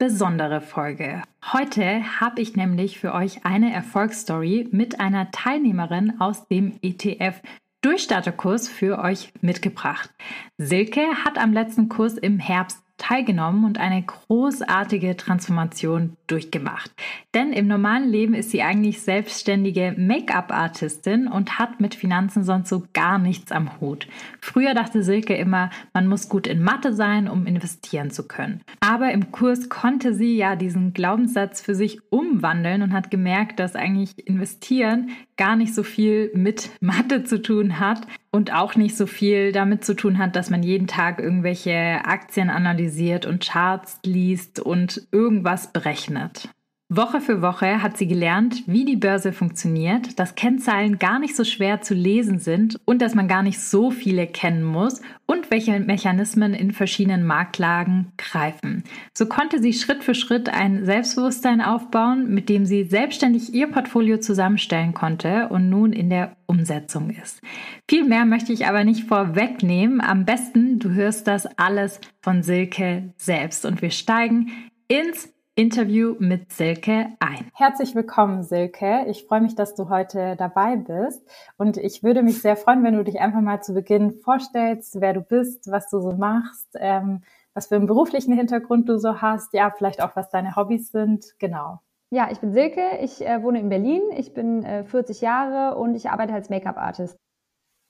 besondere 0.00 0.62
Folge. 0.62 1.22
Heute 1.52 2.20
habe 2.20 2.40
ich 2.40 2.56
nämlich 2.56 2.98
für 2.98 3.12
euch 3.12 3.44
eine 3.44 3.72
Erfolgsstory 3.72 4.66
mit 4.72 4.98
einer 4.98 5.30
Teilnehmerin 5.30 6.20
aus 6.20 6.48
dem 6.48 6.78
ETF 6.80 7.42
Durchstarterkurs 7.82 8.66
für 8.66 8.98
euch 8.98 9.32
mitgebracht. 9.42 10.10
Silke 10.56 11.02
hat 11.24 11.36
am 11.38 11.52
letzten 11.52 11.90
Kurs 11.90 12.14
im 12.14 12.38
Herbst 12.38 12.82
teilgenommen 13.00 13.64
und 13.64 13.78
eine 13.78 14.02
großartige 14.02 15.16
Transformation 15.16 16.16
durchgemacht. 16.26 16.92
Denn 17.34 17.52
im 17.52 17.66
normalen 17.66 18.08
Leben 18.08 18.34
ist 18.34 18.50
sie 18.50 18.62
eigentlich 18.62 19.02
selbstständige 19.02 19.94
Make-up-Artistin 19.96 21.26
und 21.26 21.58
hat 21.58 21.80
mit 21.80 21.94
Finanzen 21.94 22.44
sonst 22.44 22.68
so 22.68 22.84
gar 22.92 23.18
nichts 23.18 23.52
am 23.52 23.80
Hut. 23.80 24.06
Früher 24.40 24.74
dachte 24.74 25.02
Silke 25.02 25.34
immer, 25.34 25.70
man 25.94 26.06
muss 26.06 26.28
gut 26.28 26.46
in 26.46 26.62
Mathe 26.62 26.92
sein, 26.92 27.28
um 27.28 27.46
investieren 27.46 28.10
zu 28.10 28.28
können. 28.28 28.60
Aber 28.80 29.10
im 29.12 29.32
Kurs 29.32 29.68
konnte 29.68 30.14
sie 30.14 30.36
ja 30.36 30.54
diesen 30.54 30.92
Glaubenssatz 30.92 31.60
für 31.60 31.74
sich 31.74 32.00
umwandeln 32.10 32.82
und 32.82 32.92
hat 32.92 33.10
gemerkt, 33.10 33.58
dass 33.58 33.76
eigentlich 33.76 34.26
investieren 34.26 35.10
gar 35.40 35.56
nicht 35.56 35.74
so 35.74 35.82
viel 35.82 36.30
mit 36.34 36.68
Mathe 36.80 37.24
zu 37.24 37.40
tun 37.40 37.80
hat 37.80 38.06
und 38.30 38.52
auch 38.52 38.76
nicht 38.76 38.94
so 38.94 39.06
viel 39.06 39.52
damit 39.52 39.86
zu 39.86 39.96
tun 39.96 40.18
hat, 40.18 40.36
dass 40.36 40.50
man 40.50 40.62
jeden 40.62 40.86
Tag 40.86 41.18
irgendwelche 41.18 42.04
Aktien 42.04 42.50
analysiert 42.50 43.24
und 43.24 43.42
Charts 43.42 44.00
liest 44.04 44.60
und 44.60 45.08
irgendwas 45.12 45.72
berechnet. 45.72 46.50
Woche 46.92 47.20
für 47.20 47.40
Woche 47.40 47.84
hat 47.84 47.96
sie 47.96 48.08
gelernt, 48.08 48.64
wie 48.66 48.84
die 48.84 48.96
Börse 48.96 49.32
funktioniert, 49.32 50.18
dass 50.18 50.34
Kennzahlen 50.34 50.98
gar 50.98 51.20
nicht 51.20 51.36
so 51.36 51.44
schwer 51.44 51.80
zu 51.82 51.94
lesen 51.94 52.40
sind 52.40 52.80
und 52.84 53.00
dass 53.00 53.14
man 53.14 53.28
gar 53.28 53.44
nicht 53.44 53.60
so 53.60 53.92
viele 53.92 54.26
kennen 54.26 54.64
muss 54.64 55.00
und 55.24 55.52
welche 55.52 55.78
Mechanismen 55.78 56.52
in 56.52 56.72
verschiedenen 56.72 57.24
Marktlagen 57.24 58.10
greifen. 58.18 58.82
So 59.16 59.26
konnte 59.26 59.62
sie 59.62 59.72
Schritt 59.72 60.02
für 60.02 60.16
Schritt 60.16 60.48
ein 60.48 60.84
Selbstbewusstsein 60.84 61.60
aufbauen, 61.60 62.28
mit 62.34 62.48
dem 62.48 62.66
sie 62.66 62.82
selbstständig 62.82 63.54
ihr 63.54 63.68
Portfolio 63.68 64.18
zusammenstellen 64.18 64.92
konnte 64.92 65.46
und 65.48 65.70
nun 65.70 65.92
in 65.92 66.10
der 66.10 66.36
Umsetzung 66.46 67.10
ist. 67.10 67.40
Viel 67.88 68.04
mehr 68.04 68.24
möchte 68.24 68.52
ich 68.52 68.66
aber 68.66 68.82
nicht 68.82 69.06
vorwegnehmen. 69.06 70.00
Am 70.00 70.24
besten, 70.24 70.80
du 70.80 70.90
hörst 70.90 71.28
das 71.28 71.46
alles 71.56 72.00
von 72.20 72.42
Silke 72.42 73.14
selbst 73.16 73.64
und 73.64 73.80
wir 73.80 73.90
steigen 73.90 74.50
ins 74.88 75.32
Interview 75.60 76.16
mit 76.18 76.50
Silke 76.54 77.08
ein. 77.18 77.50
Herzlich 77.52 77.94
willkommen, 77.94 78.42
Silke. 78.44 79.04
Ich 79.08 79.26
freue 79.26 79.42
mich, 79.42 79.54
dass 79.54 79.74
du 79.74 79.90
heute 79.90 80.34
dabei 80.36 80.76
bist. 80.76 81.22
Und 81.58 81.76
ich 81.76 82.02
würde 82.02 82.22
mich 82.22 82.40
sehr 82.40 82.56
freuen, 82.56 82.82
wenn 82.82 82.94
du 82.94 83.04
dich 83.04 83.20
einfach 83.20 83.42
mal 83.42 83.62
zu 83.62 83.74
Beginn 83.74 84.10
vorstellst, 84.10 85.02
wer 85.02 85.12
du 85.12 85.20
bist, 85.20 85.70
was 85.70 85.90
du 85.90 86.00
so 86.00 86.12
machst, 86.12 86.66
ähm, 86.76 87.24
was 87.52 87.66
für 87.66 87.76
einen 87.76 87.86
beruflichen 87.86 88.32
Hintergrund 88.32 88.88
du 88.88 88.98
so 88.98 89.20
hast, 89.20 89.52
ja, 89.52 89.70
vielleicht 89.70 90.02
auch, 90.02 90.16
was 90.16 90.30
deine 90.30 90.56
Hobbys 90.56 90.92
sind. 90.92 91.34
Genau. 91.38 91.80
Ja, 92.08 92.30
ich 92.32 92.40
bin 92.40 92.54
Silke, 92.54 92.96
ich 93.02 93.20
äh, 93.20 93.42
wohne 93.42 93.60
in 93.60 93.68
Berlin, 93.68 94.00
ich 94.16 94.32
bin 94.32 94.64
äh, 94.64 94.84
40 94.84 95.20
Jahre 95.20 95.76
und 95.76 95.94
ich 95.94 96.08
arbeite 96.08 96.32
als 96.32 96.48
Make-up-Artist. 96.48 97.18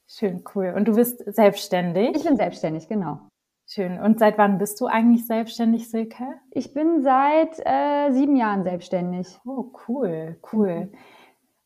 Schön, 0.08 0.42
cool. 0.56 0.74
Und 0.76 0.88
du 0.88 0.96
bist 0.96 1.22
selbstständig? 1.24 2.16
Ich 2.16 2.24
bin 2.24 2.36
selbstständig, 2.36 2.88
genau. 2.88 3.20
Schön. 3.72 4.00
Und 4.00 4.18
seit 4.18 4.36
wann 4.36 4.58
bist 4.58 4.80
du 4.80 4.86
eigentlich 4.86 5.28
selbstständig, 5.28 5.88
Silke? 5.88 6.24
Ich 6.50 6.74
bin 6.74 7.02
seit 7.02 7.56
äh, 7.64 8.10
sieben 8.10 8.34
Jahren 8.34 8.64
selbstständig. 8.64 9.38
Oh, 9.46 9.66
cool, 9.86 10.40
cool. 10.52 10.90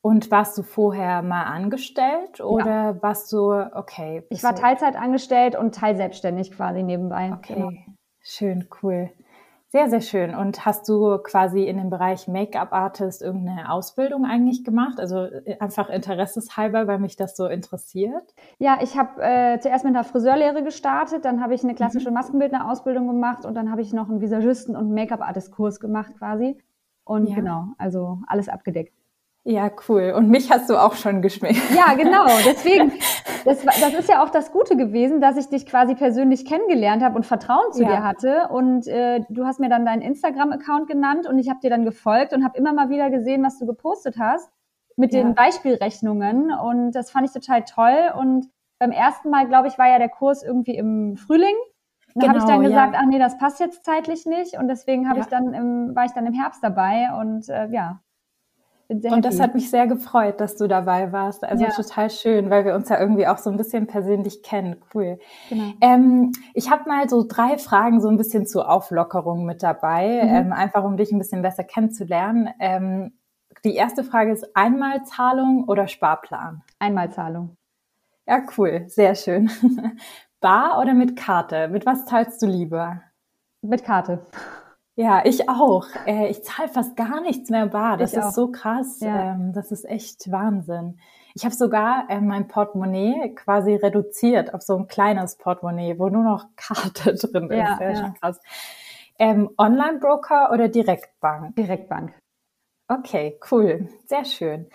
Und 0.02 0.30
warst 0.30 0.58
du 0.58 0.62
vorher 0.62 1.22
mal 1.22 1.44
angestellt 1.44 2.42
oder 2.42 2.66
ja. 2.66 3.02
warst 3.02 3.32
du, 3.32 3.52
okay. 3.74 4.22
Ich 4.28 4.42
war 4.42 4.54
Teilzeit 4.54 4.96
angestellt 4.96 5.56
und 5.56 5.74
teilselbstständig 5.74 6.52
quasi 6.52 6.82
nebenbei. 6.82 7.32
Okay, 7.38 7.54
genau. 7.54 7.70
schön, 8.20 8.68
cool. 8.82 9.10
Sehr, 9.74 9.90
sehr 9.90 10.02
schön. 10.02 10.36
Und 10.36 10.64
hast 10.64 10.88
du 10.88 11.18
quasi 11.18 11.64
in 11.64 11.78
dem 11.78 11.90
Bereich 11.90 12.28
Make-up-Artist 12.28 13.20
irgendeine 13.20 13.72
Ausbildung 13.72 14.24
eigentlich 14.24 14.62
gemacht? 14.62 15.00
Also 15.00 15.24
äh, 15.24 15.58
einfach 15.58 15.90
interesseshalber, 15.90 16.86
weil 16.86 17.00
mich 17.00 17.16
das 17.16 17.36
so 17.36 17.46
interessiert? 17.46 18.22
Ja, 18.58 18.78
ich 18.80 18.96
habe 18.96 19.20
äh, 19.20 19.58
zuerst 19.58 19.84
mit 19.84 19.92
einer 19.92 20.04
Friseurlehre 20.04 20.62
gestartet, 20.62 21.24
dann 21.24 21.42
habe 21.42 21.54
ich 21.54 21.64
eine 21.64 21.74
klassische 21.74 22.10
mhm. 22.10 22.14
Maskenbildner-Ausbildung 22.14 23.08
gemacht 23.08 23.44
und 23.44 23.56
dann 23.56 23.68
habe 23.72 23.82
ich 23.82 23.92
noch 23.92 24.08
einen 24.08 24.20
Visagisten- 24.20 24.76
und 24.76 24.94
Make-up-Artist-Kurs 24.94 25.80
gemacht 25.80 26.16
quasi. 26.18 26.56
Und 27.02 27.30
ja. 27.30 27.34
genau, 27.34 27.64
also 27.76 28.20
alles 28.28 28.48
abgedeckt. 28.48 28.94
Ja, 29.46 29.70
cool. 29.88 30.14
Und 30.16 30.30
mich 30.30 30.50
hast 30.50 30.70
du 30.70 30.76
auch 30.76 30.94
schon 30.94 31.20
geschminkt. 31.20 31.60
Ja, 31.76 31.94
genau. 31.94 32.24
Deswegen, 32.46 32.92
das, 33.44 33.62
das 33.62 33.92
ist 33.92 34.08
ja 34.08 34.24
auch 34.24 34.30
das 34.30 34.50
Gute 34.50 34.74
gewesen, 34.74 35.20
dass 35.20 35.36
ich 35.36 35.48
dich 35.48 35.66
quasi 35.66 35.94
persönlich 35.94 36.46
kennengelernt 36.46 37.02
habe 37.02 37.16
und 37.16 37.26
Vertrauen 37.26 37.70
zu 37.72 37.82
ja. 37.82 37.88
dir 37.88 38.02
hatte. 38.02 38.48
Und 38.48 38.88
äh, 38.88 39.20
du 39.28 39.44
hast 39.44 39.60
mir 39.60 39.68
dann 39.68 39.84
deinen 39.84 40.00
Instagram-Account 40.00 40.88
genannt 40.88 41.26
und 41.26 41.38
ich 41.38 41.50
habe 41.50 41.60
dir 41.60 41.68
dann 41.68 41.84
gefolgt 41.84 42.32
und 42.32 42.42
habe 42.42 42.56
immer 42.56 42.72
mal 42.72 42.88
wieder 42.88 43.10
gesehen, 43.10 43.42
was 43.44 43.58
du 43.58 43.66
gepostet 43.66 44.16
hast 44.18 44.50
mit 44.96 45.12
ja. 45.12 45.22
den 45.22 45.34
Beispielrechnungen. 45.34 46.50
Und 46.50 46.92
das 46.92 47.10
fand 47.10 47.26
ich 47.26 47.32
total 47.32 47.64
toll. 47.64 48.12
Und 48.18 48.48
beim 48.78 48.92
ersten 48.92 49.28
Mal, 49.28 49.46
glaube 49.46 49.68
ich, 49.68 49.76
war 49.76 49.88
ja 49.88 49.98
der 49.98 50.08
Kurs 50.08 50.42
irgendwie 50.42 50.76
im 50.76 51.18
Frühling. 51.18 51.54
Und 52.14 52.22
genau, 52.22 52.28
habe 52.28 52.38
ich 52.38 52.44
dann 52.44 52.62
gesagt, 52.62 52.94
ja. 52.94 53.00
ach 53.02 53.06
nee, 53.06 53.18
das 53.18 53.36
passt 53.36 53.60
jetzt 53.60 53.84
zeitlich 53.84 54.24
nicht. 54.24 54.56
Und 54.56 54.68
deswegen 54.68 55.10
habe 55.10 55.20
ich 55.20 55.26
dann 55.26 55.52
im, 55.52 55.94
war 55.94 56.06
ich 56.06 56.12
dann 56.12 56.24
im 56.24 56.32
Herbst 56.32 56.62
dabei. 56.62 57.08
Und 57.20 57.50
äh, 57.50 57.66
ja, 57.68 58.00
und 58.88 59.24
das 59.24 59.40
hat 59.40 59.54
mich 59.54 59.70
sehr 59.70 59.86
gefreut, 59.86 60.40
dass 60.40 60.56
du 60.56 60.66
dabei 60.66 61.12
warst. 61.12 61.44
Also 61.44 61.64
ja. 61.64 61.70
total 61.70 62.10
schön, 62.10 62.50
weil 62.50 62.64
wir 62.64 62.74
uns 62.74 62.88
ja 62.88 63.00
irgendwie 63.00 63.26
auch 63.26 63.38
so 63.38 63.50
ein 63.50 63.56
bisschen 63.56 63.86
persönlich 63.86 64.42
kennen. 64.42 64.76
Cool. 64.94 65.18
Genau. 65.48 65.72
Ähm, 65.80 66.32
ich 66.52 66.70
habe 66.70 66.88
mal 66.88 67.08
so 67.08 67.24
drei 67.26 67.56
Fragen 67.56 68.00
so 68.00 68.08
ein 68.08 68.16
bisschen 68.16 68.46
zur 68.46 68.70
Auflockerung 68.70 69.46
mit 69.46 69.62
dabei, 69.62 70.22
mhm. 70.22 70.34
ähm, 70.34 70.52
einfach 70.52 70.84
um 70.84 70.96
dich 70.96 71.12
ein 71.12 71.18
bisschen 71.18 71.42
besser 71.42 71.64
kennenzulernen. 71.64 72.50
Ähm, 72.60 73.12
die 73.64 73.74
erste 73.74 74.04
Frage 74.04 74.32
ist 74.32 74.54
Einmalzahlung 74.54 75.64
oder 75.64 75.88
Sparplan? 75.88 76.62
Einmalzahlung. 76.78 77.56
Ja, 78.26 78.42
cool. 78.56 78.84
Sehr 78.88 79.14
schön. 79.14 79.50
Bar 80.40 80.78
oder 80.80 80.92
mit 80.92 81.16
Karte? 81.16 81.68
Mit 81.68 81.86
was 81.86 82.04
zahlst 82.04 82.42
du 82.42 82.46
lieber? 82.46 83.00
Mit 83.62 83.82
Karte. 83.82 84.26
Ja, 84.96 85.22
ich 85.24 85.48
auch. 85.48 85.86
Äh, 86.06 86.28
ich 86.28 86.44
zahle 86.44 86.68
fast 86.68 86.96
gar 86.96 87.20
nichts 87.20 87.50
mehr 87.50 87.66
bar. 87.66 87.96
Das 87.96 88.12
ich 88.12 88.18
ist 88.18 88.24
auch. 88.26 88.32
so 88.32 88.52
krass. 88.52 89.00
Ja. 89.00 89.32
Ähm, 89.32 89.52
das 89.52 89.72
ist 89.72 89.84
echt 89.84 90.30
Wahnsinn. 90.30 90.98
Ich 91.34 91.44
habe 91.44 91.54
sogar 91.54 92.08
äh, 92.08 92.20
mein 92.20 92.46
Portemonnaie 92.46 93.34
quasi 93.34 93.74
reduziert 93.74 94.54
auf 94.54 94.62
so 94.62 94.76
ein 94.76 94.86
kleines 94.86 95.36
Portemonnaie, 95.36 95.98
wo 95.98 96.08
nur 96.08 96.22
noch 96.22 96.46
Karte 96.54 97.14
drin 97.14 97.50
ist. 97.50 97.56
Ja, 97.56 97.78
ja. 97.80 97.96
schon 97.96 98.14
krass. 98.14 98.40
Ähm, 99.18 99.50
Online-Broker 99.58 100.52
oder 100.52 100.68
Direktbank? 100.68 101.56
Direktbank. 101.56 102.14
Okay, 102.86 103.38
cool. 103.50 103.88
Sehr 104.06 104.24
schön. 104.24 104.68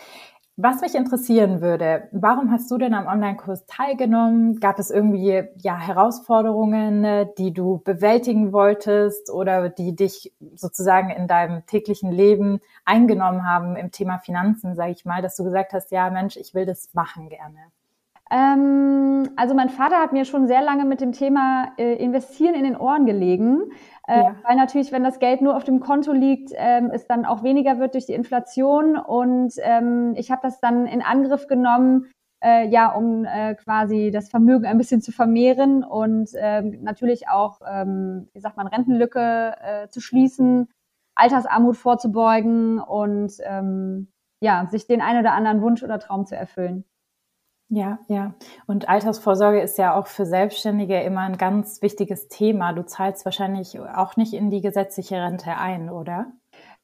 Was 0.61 0.81
mich 0.81 0.93
interessieren 0.93 1.61
würde, 1.61 2.09
warum 2.11 2.51
hast 2.51 2.69
du 2.69 2.77
denn 2.77 2.93
am 2.93 3.07
Online-Kurs 3.07 3.65
teilgenommen? 3.65 4.59
Gab 4.59 4.77
es 4.77 4.89
irgendwie 4.89 5.45
ja 5.55 5.77
Herausforderungen, 5.77 7.05
äh, 7.05 7.27
die 7.37 7.53
du 7.53 7.77
bewältigen 7.85 8.51
wolltest 8.51 9.31
oder 9.31 9.69
die 9.69 9.95
dich 9.95 10.33
sozusagen 10.55 11.11
in 11.11 11.29
deinem 11.29 11.65
täglichen 11.65 12.11
Leben 12.11 12.59
eingenommen 12.83 13.47
haben 13.47 13.77
im 13.77 13.91
Thema 13.91 14.17
Finanzen, 14.17 14.75
sage 14.75 14.91
ich 14.91 15.05
mal, 15.05 15.21
dass 15.21 15.37
du 15.37 15.45
gesagt 15.45 15.71
hast, 15.71 15.93
ja 15.93 16.09
Mensch, 16.09 16.35
ich 16.35 16.53
will 16.53 16.65
das 16.65 16.89
machen 16.93 17.29
gerne? 17.29 17.59
Ähm, 18.29 19.29
also 19.37 19.55
mein 19.55 19.69
Vater 19.69 19.99
hat 20.01 20.11
mir 20.11 20.25
schon 20.25 20.47
sehr 20.47 20.61
lange 20.61 20.83
mit 20.83 20.99
dem 20.99 21.13
Thema 21.13 21.71
äh, 21.77 21.95
Investieren 21.95 22.53
in 22.53 22.63
den 22.63 22.75
Ohren 22.75 23.05
gelegen. 23.05 23.71
Äh, 24.09 24.23
ja. 24.23 24.35
Weil 24.43 24.55
natürlich, 24.55 24.91
wenn 24.91 25.03
das 25.03 25.19
Geld 25.19 25.41
nur 25.41 25.55
auf 25.55 25.63
dem 25.63 25.79
Konto 25.79 26.11
liegt, 26.11 26.51
ähm, 26.55 26.89
es 26.91 27.05
dann 27.05 27.25
auch 27.25 27.43
weniger 27.43 27.77
wird 27.79 27.93
durch 27.93 28.07
die 28.07 28.13
Inflation. 28.13 28.97
Und 28.97 29.53
ähm, 29.59 30.15
ich 30.17 30.31
habe 30.31 30.41
das 30.41 30.59
dann 30.59 30.87
in 30.87 31.03
Angriff 31.03 31.45
genommen, 31.45 32.09
äh, 32.43 32.67
ja, 32.69 32.91
um 32.91 33.25
äh, 33.25 33.53
quasi 33.53 34.09
das 34.11 34.29
Vermögen 34.29 34.65
ein 34.65 34.79
bisschen 34.79 35.01
zu 35.01 35.11
vermehren 35.11 35.83
und 35.83 36.29
ähm, 36.35 36.79
natürlich 36.81 37.27
auch, 37.27 37.59
ähm, 37.69 38.29
wie 38.33 38.39
sagt 38.39 38.57
man, 38.57 38.65
Rentenlücke 38.67 39.55
äh, 39.61 39.89
zu 39.89 40.01
schließen, 40.01 40.69
Altersarmut 41.15 41.77
vorzubeugen 41.77 42.79
und 42.79 43.33
ähm, 43.43 44.07
ja, 44.41 44.65
sich 44.71 44.87
den 44.87 45.01
ein 45.01 45.19
oder 45.19 45.33
anderen 45.33 45.61
Wunsch 45.61 45.83
oder 45.83 45.99
Traum 45.99 46.25
zu 46.25 46.35
erfüllen. 46.35 46.85
Ja, 47.69 47.99
ja. 48.07 48.33
Und 48.65 48.89
Altersvorsorge 48.89 49.61
ist 49.61 49.77
ja 49.77 49.95
auch 49.95 50.07
für 50.07 50.25
Selbstständige 50.25 50.99
immer 51.01 51.21
ein 51.21 51.37
ganz 51.37 51.83
wichtiges 51.83 52.27
Thema. 52.27 52.73
Du 52.73 52.83
zahlst 52.83 53.25
wahrscheinlich 53.25 53.79
auch 53.79 54.17
nicht 54.17 54.33
in 54.33 54.49
die 54.49 54.61
gesetzliche 54.61 55.17
Rente 55.17 55.55
ein, 55.55 55.91
oder? 55.91 56.31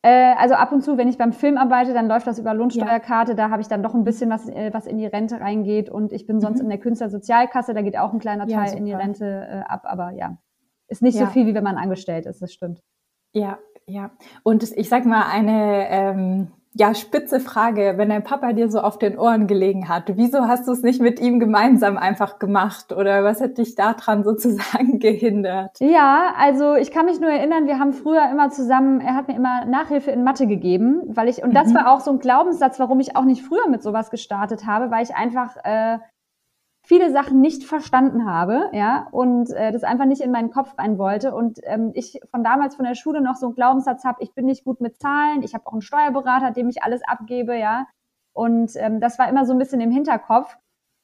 Äh, 0.04 0.36
also 0.38 0.54
ab 0.54 0.72
und 0.72 0.84
zu, 0.84 0.98
wenn 0.98 1.08
ich 1.08 1.18
beim 1.18 1.34
Film 1.34 1.58
arbeite, 1.58 1.94
dann 1.94 2.08
läuft 2.08 2.28
das 2.28 2.38
über 2.38 2.54
Lohnsteuerkarte. 2.54 3.32
Ja. 3.32 3.36
Da 3.36 3.50
habe 3.50 3.64
ich 3.64 3.68
dann 3.68 3.82
doch 3.82 3.96
ein 3.96 4.04
bisschen 4.04 4.30
was, 4.30 4.48
äh, 4.48 4.70
was 4.72 4.86
in 4.86 5.00
die 5.00 5.08
Rente 5.08 5.42
reingeht. 5.42 5.90
Und 5.90 6.12
ich 6.12 6.28
bin 6.28 6.40
sonst 6.40 6.60
mhm. 6.60 6.66
in 6.66 6.70
der 6.70 6.80
Künstlersozialkasse, 6.80 7.74
da 7.74 7.82
geht 7.82 7.98
auch 7.98 8.14
ein 8.14 8.20
kleiner 8.20 8.46
Teil 8.46 8.70
ja, 8.70 8.78
in 8.78 8.86
die 8.86 8.94
Rente 8.94 9.26
äh, 9.26 9.64
ab. 9.68 9.82
Aber 9.86 10.12
ja, 10.12 10.38
ist 10.88 11.02
nicht 11.02 11.18
ja. 11.18 11.26
so 11.26 11.32
viel, 11.32 11.48
wie 11.48 11.56
wenn 11.56 11.64
man 11.64 11.78
angestellt 11.78 12.28
ist, 12.28 12.44
das 12.44 12.54
stimmt. 12.54 12.84
Ja, 13.34 13.58
ja. 13.88 14.12
Und 14.44 14.62
ich 14.62 14.88
sag 14.88 15.06
mal, 15.06 15.24
eine 15.24 15.90
ähm, 15.90 16.52
ja, 16.78 16.94
spitze 16.94 17.40
Frage, 17.40 17.94
wenn 17.96 18.10
dein 18.10 18.24
Papa 18.24 18.52
dir 18.52 18.70
so 18.70 18.82
auf 18.82 19.00
den 19.00 19.18
Ohren 19.18 19.48
gelegen 19.48 19.88
hat, 19.88 20.12
wieso 20.16 20.48
hast 20.48 20.68
du 20.68 20.74
es 20.74 20.82
nicht 20.82 21.02
mit 21.02 21.22
ihm 21.22 21.40
gemeinsam 21.40 21.98
einfach 21.98 22.38
gemacht 22.38 22.92
oder 22.92 23.24
was 23.24 23.40
hat 23.40 23.58
dich 23.58 23.76
daran 23.76 24.24
sozusagen 24.26 25.00
gehindert? 25.00 25.80
Ja, 25.80 26.34
also 26.38 26.76
ich 26.76 26.92
kann 26.92 27.06
mich 27.06 27.22
nur 27.22 27.30
erinnern, 27.30 27.68
wir 27.68 27.80
haben 27.80 27.94
früher 27.94 28.30
immer 28.30 28.50
zusammen, 28.50 29.00
er 29.00 29.16
hat 29.16 29.30
mir 29.30 29.38
immer 29.38 29.66
Nachhilfe 29.66 30.12
in 30.12 30.26
Mathe 30.26 30.48
gegeben, 30.48 31.02
weil 31.08 31.30
ich, 31.30 31.42
und 31.42 31.56
das 31.56 31.70
mhm. 31.70 31.76
war 31.76 31.94
auch 31.94 32.02
so 32.02 32.12
ein 32.12 32.20
Glaubenssatz, 32.20 32.78
warum 32.78 33.00
ich 33.00 33.16
auch 33.16 33.24
nicht 33.24 33.42
früher 33.42 33.70
mit 33.70 33.82
sowas 33.82 34.10
gestartet 34.10 34.66
habe, 34.68 34.92
weil 34.92 35.04
ich 35.04 35.16
einfach 35.16 35.56
äh, 35.64 36.00
viele 36.86 37.12
Sachen 37.12 37.42
nicht 37.42 37.64
verstanden 37.64 38.26
habe, 38.26 38.70
ja, 38.72 39.08
und 39.12 39.50
äh, 39.52 39.72
das 39.72 39.84
einfach 39.84 40.06
nicht 40.06 40.22
in 40.22 40.32
meinen 40.32 40.52
Kopf 40.52 40.78
rein 40.78 40.98
wollte. 40.98 41.34
Und 41.34 41.60
ähm, 41.64 41.92
ich 41.96 42.20
von 42.32 42.44
damals 42.44 42.76
von 42.76 42.86
der 42.86 42.96
Schule 42.96 43.22
noch 43.22 43.36
so 43.36 43.48
einen 43.48 43.56
Glaubenssatz 43.56 44.04
habe, 44.06 44.22
ich 44.22 44.34
bin 44.34 44.46
nicht 44.46 44.64
gut 44.64 44.82
mit 44.82 45.00
Zahlen, 45.00 45.44
ich 45.44 45.54
habe 45.54 45.66
auch 45.68 45.74
einen 45.74 45.82
Steuerberater, 45.82 46.52
dem 46.52 46.70
ich 46.70 46.84
alles 46.84 47.02
abgebe, 47.04 47.58
ja. 47.58 47.88
Und 48.34 48.72
ähm, 48.76 49.00
das 49.00 49.18
war 49.18 49.30
immer 49.30 49.46
so 49.46 49.54
ein 49.54 49.60
bisschen 49.60 49.82
im 49.82 49.92
Hinterkopf. 49.92 50.58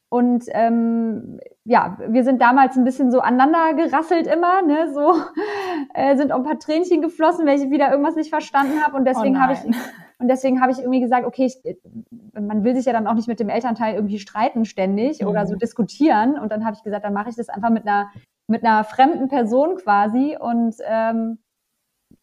Und 0.09 0.43
ähm, 0.49 1.39
ja, 1.63 1.97
wir 2.05 2.25
sind 2.25 2.41
damals 2.41 2.75
ein 2.75 2.83
bisschen 2.83 3.11
so 3.11 3.21
aneinander 3.21 3.73
gerasselt 3.73 4.27
immer, 4.27 4.61
ne? 4.61 4.93
So 4.93 5.15
äh, 5.93 6.17
sind 6.17 6.31
auch 6.31 6.37
ein 6.37 6.43
paar 6.43 6.59
Tränchen 6.59 7.01
geflossen, 7.01 7.45
wenn 7.45 7.61
ich 7.61 7.71
wieder 7.71 7.89
irgendwas 7.89 8.15
nicht 8.15 8.29
verstanden 8.29 8.83
habe. 8.83 8.97
Und 8.97 9.05
deswegen 9.05 9.37
oh 9.37 9.39
habe 9.39 9.53
ich 9.53 9.59
und 10.21 10.27
deswegen 10.27 10.61
habe 10.61 10.71
ich 10.71 10.79
irgendwie 10.79 11.01
gesagt, 11.01 11.25
okay, 11.25 11.45
ich, 11.45 11.57
man 12.33 12.63
will 12.63 12.75
sich 12.75 12.85
ja 12.85 12.93
dann 12.93 13.07
auch 13.07 13.15
nicht 13.15 13.27
mit 13.27 13.39
dem 13.39 13.49
Elternteil 13.49 13.95
irgendwie 13.95 14.19
streiten 14.19 14.65
ständig 14.65 15.21
mhm. 15.21 15.27
oder 15.27 15.47
so 15.47 15.55
diskutieren. 15.55 16.37
Und 16.37 16.51
dann 16.51 16.63
habe 16.63 16.75
ich 16.75 16.83
gesagt, 16.83 17.03
dann 17.03 17.13
mache 17.13 17.29
ich 17.29 17.35
das 17.35 17.49
einfach 17.49 17.71
mit 17.71 17.87
einer 17.87 18.11
mit 18.47 18.63
einer 18.63 18.83
fremden 18.83 19.29
Person 19.29 19.77
quasi 19.77 20.37
und 20.37 20.75
ähm, 20.85 21.39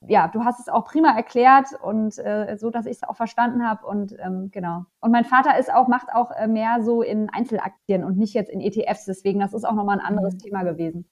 ja, 0.06 0.28
du 0.28 0.44
hast 0.44 0.60
es 0.60 0.68
auch 0.68 0.84
prima 0.84 1.16
erklärt 1.16 1.68
und 1.82 2.18
äh, 2.18 2.56
so, 2.58 2.70
dass 2.70 2.86
ich 2.86 2.98
es 2.98 3.02
auch 3.02 3.16
verstanden 3.16 3.66
habe 3.66 3.86
und 3.86 4.14
ähm, 4.20 4.50
genau. 4.52 4.84
Und 5.00 5.10
mein 5.10 5.24
Vater 5.24 5.58
ist 5.58 5.72
auch 5.72 5.88
macht 5.88 6.08
auch 6.12 6.30
äh, 6.30 6.46
mehr 6.46 6.82
so 6.82 7.02
in 7.02 7.30
Einzelaktien 7.30 8.04
und 8.04 8.18
nicht 8.18 8.34
jetzt 8.34 8.50
in 8.50 8.60
ETFs, 8.60 9.06
deswegen 9.06 9.40
das 9.40 9.54
ist 9.54 9.64
auch 9.64 9.74
nochmal 9.74 9.98
ein 9.98 10.04
anderes 10.04 10.34
mhm. 10.34 10.38
Thema 10.38 10.62
gewesen. 10.62 11.08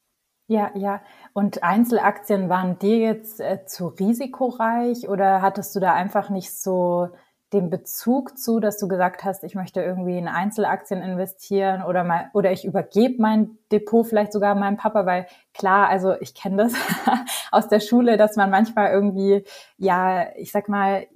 Ja, 0.49 0.71
ja. 0.75 1.03
Und 1.33 1.65
Einzelaktien 1.65 2.49
waren 2.49 2.79
dir 2.79 2.99
jetzt 2.99 3.41
äh, 3.41 3.67
zu 3.67 3.89
risikoreich 3.89 5.09
oder 5.09 5.43
hattest 5.43 5.75
du 5.75 5.81
da 5.81 5.93
einfach 5.93 6.31
nicht 6.31 6.53
so 6.57 7.09
den 7.53 7.69
Bezug 7.71 8.39
zu, 8.39 8.61
dass 8.61 8.79
du 8.79 8.87
gesagt 8.89 9.25
hast, 9.25 9.43
ich 9.45 9.55
möchte 9.57 9.81
irgendwie 9.81 10.19
in 10.19 10.29
Einzelaktien 10.29 11.03
investieren 11.03 11.83
oder 11.83 12.05
mal 12.05 12.31
oder 12.33 12.53
ich 12.53 12.65
übergebe 12.65 13.21
mein 13.21 13.59
Depot 13.73 14.07
vielleicht 14.07 14.33
sogar 14.33 14.55
meinem 14.55 14.77
Papa, 14.77 15.05
weil 15.07 15.27
klar, 15.55 15.89
also 15.89 16.15
ich 16.21 16.35
kenne 16.35 16.65
das 16.65 16.75
aus 17.51 17.69
der 17.69 17.81
Schule, 17.81 18.17
dass 18.17 18.37
man 18.37 18.51
manchmal 18.51 18.93
irgendwie 18.93 19.45
ja, 19.79 20.27
ich 20.37 20.53
sag 20.53 20.69
mal, 20.69 21.07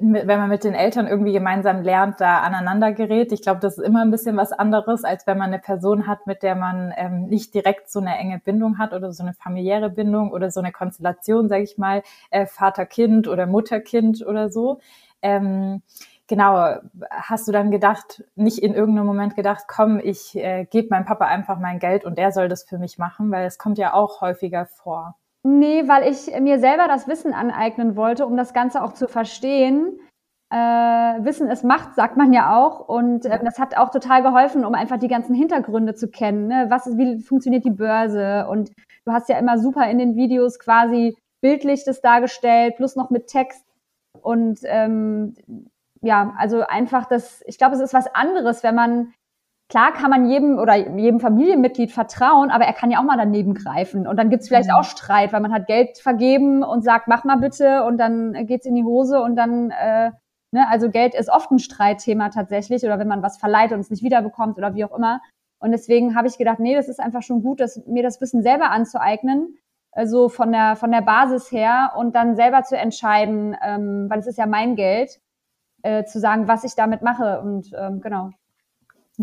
wenn 0.00 0.26
man 0.26 0.48
mit 0.48 0.64
den 0.64 0.74
Eltern 0.74 1.06
irgendwie 1.06 1.32
gemeinsam 1.32 1.82
lernt, 1.82 2.20
da 2.20 2.40
aneinander 2.40 2.92
gerät. 2.92 3.32
Ich 3.32 3.42
glaube, 3.42 3.60
das 3.60 3.76
ist 3.76 3.84
immer 3.84 4.02
ein 4.02 4.10
bisschen 4.10 4.36
was 4.36 4.52
anderes, 4.52 5.04
als 5.04 5.26
wenn 5.26 5.36
man 5.36 5.48
eine 5.48 5.58
Person 5.58 6.06
hat, 6.06 6.26
mit 6.26 6.42
der 6.42 6.54
man 6.54 6.92
ähm, 6.96 7.26
nicht 7.26 7.54
direkt 7.54 7.90
so 7.90 8.00
eine 8.00 8.16
enge 8.16 8.38
Bindung 8.38 8.78
hat 8.78 8.94
oder 8.94 9.12
so 9.12 9.22
eine 9.22 9.34
familiäre 9.34 9.90
Bindung 9.90 10.32
oder 10.32 10.50
so 10.50 10.60
eine 10.60 10.72
Konstellation, 10.72 11.48
sage 11.48 11.64
ich 11.64 11.76
mal, 11.76 12.02
äh, 12.30 12.46
Vater-Kind 12.46 13.28
oder 13.28 13.46
Mutter-Kind 13.46 14.26
oder 14.26 14.48
so. 14.50 14.80
Ähm, 15.20 15.82
genau, 16.26 16.76
hast 17.10 17.46
du 17.46 17.52
dann 17.52 17.70
gedacht, 17.70 18.24
nicht 18.36 18.58
in 18.62 18.74
irgendeinem 18.74 19.06
Moment 19.06 19.36
gedacht, 19.36 19.64
komm, 19.68 20.00
ich 20.02 20.34
äh, 20.36 20.64
gebe 20.64 20.88
meinem 20.90 21.04
Papa 21.04 21.26
einfach 21.26 21.58
mein 21.58 21.78
Geld 21.78 22.04
und 22.06 22.16
der 22.16 22.32
soll 22.32 22.48
das 22.48 22.64
für 22.64 22.78
mich 22.78 22.96
machen, 22.96 23.30
weil 23.30 23.46
es 23.46 23.58
kommt 23.58 23.76
ja 23.76 23.92
auch 23.92 24.22
häufiger 24.22 24.64
vor. 24.64 25.16
Nee, 25.42 25.88
weil 25.88 26.10
ich 26.10 26.38
mir 26.40 26.58
selber 26.58 26.86
das 26.86 27.08
Wissen 27.08 27.32
aneignen 27.32 27.96
wollte, 27.96 28.26
um 28.26 28.36
das 28.36 28.52
Ganze 28.52 28.82
auch 28.82 28.92
zu 28.92 29.08
verstehen. 29.08 29.98
Äh, 30.50 30.56
Wissen 30.56 31.48
ist 31.48 31.64
Macht, 31.64 31.94
sagt 31.94 32.16
man 32.16 32.32
ja 32.32 32.56
auch. 32.56 32.88
Und 32.88 33.24
äh, 33.24 33.42
das 33.42 33.58
hat 33.58 33.76
auch 33.76 33.90
total 33.90 34.22
geholfen, 34.22 34.64
um 34.64 34.74
einfach 34.74 34.98
die 34.98 35.08
ganzen 35.08 35.34
Hintergründe 35.34 35.94
zu 35.94 36.08
kennen. 36.08 36.48
Ne? 36.48 36.66
Was 36.68 36.86
ist, 36.86 36.98
wie 36.98 37.20
funktioniert 37.22 37.64
die 37.64 37.70
Börse? 37.70 38.46
Und 38.48 38.70
du 39.06 39.12
hast 39.12 39.28
ja 39.28 39.38
immer 39.38 39.58
super 39.58 39.88
in 39.88 39.98
den 39.98 40.16
Videos 40.16 40.58
quasi 40.58 41.16
bildlich 41.40 41.84
das 41.84 42.02
dargestellt, 42.02 42.76
plus 42.76 42.96
noch 42.96 43.08
mit 43.10 43.28
Text. 43.28 43.64
Und 44.20 44.60
ähm, 44.64 45.34
ja, 46.02 46.34
also 46.36 46.62
einfach 46.66 47.06
das, 47.06 47.42
ich 47.46 47.56
glaube, 47.56 47.76
es 47.76 47.80
ist 47.80 47.94
was 47.94 48.14
anderes, 48.14 48.62
wenn 48.62 48.74
man 48.74 49.14
klar 49.70 49.92
kann 49.92 50.10
man 50.10 50.28
jedem 50.28 50.58
oder 50.58 50.74
jedem 50.74 51.20
Familienmitglied 51.20 51.92
vertrauen, 51.92 52.50
aber 52.50 52.64
er 52.64 52.72
kann 52.74 52.90
ja 52.90 52.98
auch 52.98 53.04
mal 53.04 53.16
daneben 53.16 53.54
greifen. 53.54 54.06
Und 54.06 54.18
dann 54.18 54.28
gibt's 54.28 54.48
vielleicht 54.48 54.68
mhm. 54.68 54.74
auch 54.74 54.84
Streit, 54.84 55.32
weil 55.32 55.40
man 55.40 55.52
hat 55.52 55.66
Geld 55.66 55.98
vergeben 55.98 56.62
und 56.62 56.82
sagt, 56.82 57.08
mach 57.08 57.24
mal 57.24 57.36
bitte, 57.36 57.84
und 57.84 57.96
dann 57.96 58.46
geht's 58.46 58.66
in 58.66 58.74
die 58.74 58.84
Hose 58.84 59.22
und 59.22 59.36
dann, 59.36 59.70
äh, 59.70 60.10
ne, 60.50 60.68
also 60.68 60.90
Geld 60.90 61.14
ist 61.14 61.30
oft 61.30 61.50
ein 61.50 61.60
Streitthema 61.60 62.28
tatsächlich, 62.30 62.84
oder 62.84 62.98
wenn 62.98 63.08
man 63.08 63.22
was 63.22 63.38
verleiht 63.38 63.72
und 63.72 63.80
es 63.80 63.90
nicht 63.90 64.02
wiederbekommt 64.02 64.58
oder 64.58 64.74
wie 64.74 64.84
auch 64.84 64.96
immer. 64.96 65.20
Und 65.60 65.70
deswegen 65.70 66.16
habe 66.16 66.26
ich 66.26 66.36
gedacht, 66.36 66.58
nee, 66.58 66.74
das 66.74 66.88
ist 66.88 67.00
einfach 67.00 67.22
schon 67.22 67.42
gut, 67.42 67.60
dass, 67.60 67.86
mir 67.86 68.02
das 68.02 68.20
Wissen 68.20 68.42
selber 68.42 68.70
anzueignen, 68.70 69.56
also 69.92 70.28
von 70.28 70.50
der, 70.52 70.74
von 70.76 70.90
der 70.90 71.02
Basis 71.02 71.52
her 71.52 71.92
und 71.96 72.14
dann 72.16 72.34
selber 72.34 72.64
zu 72.64 72.76
entscheiden, 72.76 73.56
ähm, 73.62 74.06
weil 74.08 74.18
es 74.18 74.26
ist 74.26 74.38
ja 74.38 74.46
mein 74.46 74.74
Geld, 74.74 75.20
äh, 75.82 76.04
zu 76.04 76.18
sagen, 76.18 76.48
was 76.48 76.64
ich 76.64 76.74
damit 76.74 77.02
mache. 77.02 77.40
Und 77.40 77.70
ähm, 77.78 78.00
genau. 78.00 78.30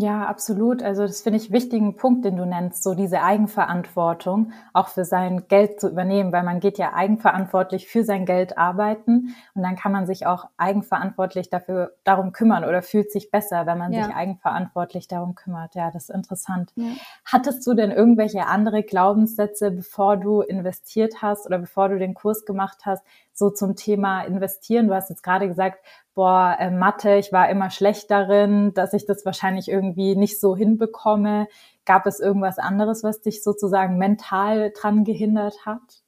Ja, 0.00 0.26
absolut. 0.26 0.80
Also 0.80 1.02
das 1.02 1.22
finde 1.22 1.40
ich 1.40 1.50
wichtigen 1.50 1.96
Punkt, 1.96 2.24
den 2.24 2.36
du 2.36 2.46
nennst, 2.46 2.84
so 2.84 2.94
diese 2.94 3.20
Eigenverantwortung 3.20 4.52
auch 4.72 4.86
für 4.86 5.04
sein 5.04 5.48
Geld 5.48 5.80
zu 5.80 5.88
übernehmen, 5.88 6.30
weil 6.30 6.44
man 6.44 6.60
geht 6.60 6.78
ja 6.78 6.94
eigenverantwortlich 6.94 7.88
für 7.88 8.04
sein 8.04 8.24
Geld 8.24 8.56
arbeiten 8.56 9.34
und 9.54 9.62
dann 9.64 9.74
kann 9.74 9.90
man 9.90 10.06
sich 10.06 10.24
auch 10.24 10.44
eigenverantwortlich 10.56 11.50
dafür 11.50 11.96
darum 12.04 12.30
kümmern 12.30 12.62
oder 12.62 12.80
fühlt 12.80 13.10
sich 13.10 13.32
besser, 13.32 13.66
wenn 13.66 13.76
man 13.76 13.92
ja. 13.92 14.04
sich 14.04 14.14
eigenverantwortlich 14.14 15.08
darum 15.08 15.34
kümmert. 15.34 15.74
Ja, 15.74 15.90
das 15.90 16.10
ist 16.10 16.14
interessant. 16.14 16.70
Ja. 16.76 16.92
Hattest 17.24 17.66
du 17.66 17.74
denn 17.74 17.90
irgendwelche 17.90 18.46
andere 18.46 18.84
Glaubenssätze, 18.84 19.72
bevor 19.72 20.16
du 20.16 20.42
investiert 20.42 21.22
hast 21.22 21.44
oder 21.44 21.58
bevor 21.58 21.88
du 21.88 21.98
den 21.98 22.14
Kurs 22.14 22.44
gemacht 22.44 22.82
hast, 22.84 23.02
so 23.38 23.50
zum 23.50 23.76
Thema 23.76 24.22
investieren? 24.22 24.88
Du 24.88 24.94
hast 24.94 25.10
jetzt 25.10 25.22
gerade 25.22 25.48
gesagt, 25.48 25.78
boah, 26.14 26.56
äh, 26.58 26.70
Mathe, 26.70 27.16
ich 27.16 27.32
war 27.32 27.48
immer 27.48 27.70
schlecht 27.70 28.10
darin, 28.10 28.74
dass 28.74 28.92
ich 28.92 29.06
das 29.06 29.24
wahrscheinlich 29.24 29.68
irgendwie 29.68 30.16
nicht 30.16 30.40
so 30.40 30.56
hinbekomme. 30.56 31.46
Gab 31.84 32.06
es 32.06 32.20
irgendwas 32.20 32.58
anderes, 32.58 33.04
was 33.04 33.20
dich 33.20 33.42
sozusagen 33.42 33.98
mental 33.98 34.72
dran 34.78 35.04
gehindert 35.04 35.64
hat? 35.64 36.02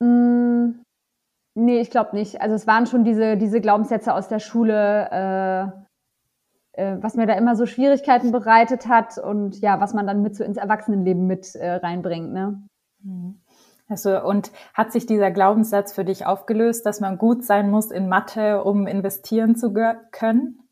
Mm, 0.00 0.82
nee, 1.54 1.80
ich 1.80 1.90
glaube 1.90 2.16
nicht. 2.16 2.40
Also 2.40 2.54
es 2.54 2.66
waren 2.66 2.86
schon 2.86 3.04
diese, 3.04 3.36
diese 3.36 3.60
Glaubenssätze 3.60 4.14
aus 4.14 4.28
der 4.28 4.38
Schule, 4.38 5.74
äh, 6.76 6.82
äh, 6.82 6.96
was 7.00 7.14
mir 7.14 7.26
da 7.26 7.34
immer 7.34 7.56
so 7.56 7.66
Schwierigkeiten 7.66 8.32
bereitet 8.32 8.88
hat 8.88 9.18
und 9.18 9.60
ja, 9.60 9.80
was 9.80 9.94
man 9.94 10.06
dann 10.06 10.22
mit 10.22 10.36
so 10.36 10.44
ins 10.44 10.56
Erwachsenenleben 10.56 11.26
mit 11.26 11.54
äh, 11.54 11.74
reinbringt. 11.74 12.32
Ne? 12.32 12.62
Mhm. 13.02 13.40
Also, 13.88 14.22
und 14.22 14.50
hat 14.72 14.92
sich 14.92 15.06
dieser 15.06 15.30
Glaubenssatz 15.30 15.92
für 15.92 16.04
dich 16.04 16.24
aufgelöst, 16.24 16.86
dass 16.86 17.00
man 17.00 17.18
gut 17.18 17.44
sein 17.44 17.70
muss 17.70 17.90
in 17.90 18.08
Mathe, 18.08 18.64
um 18.64 18.86
investieren 18.86 19.56
zu 19.56 19.74
können? 20.10 20.64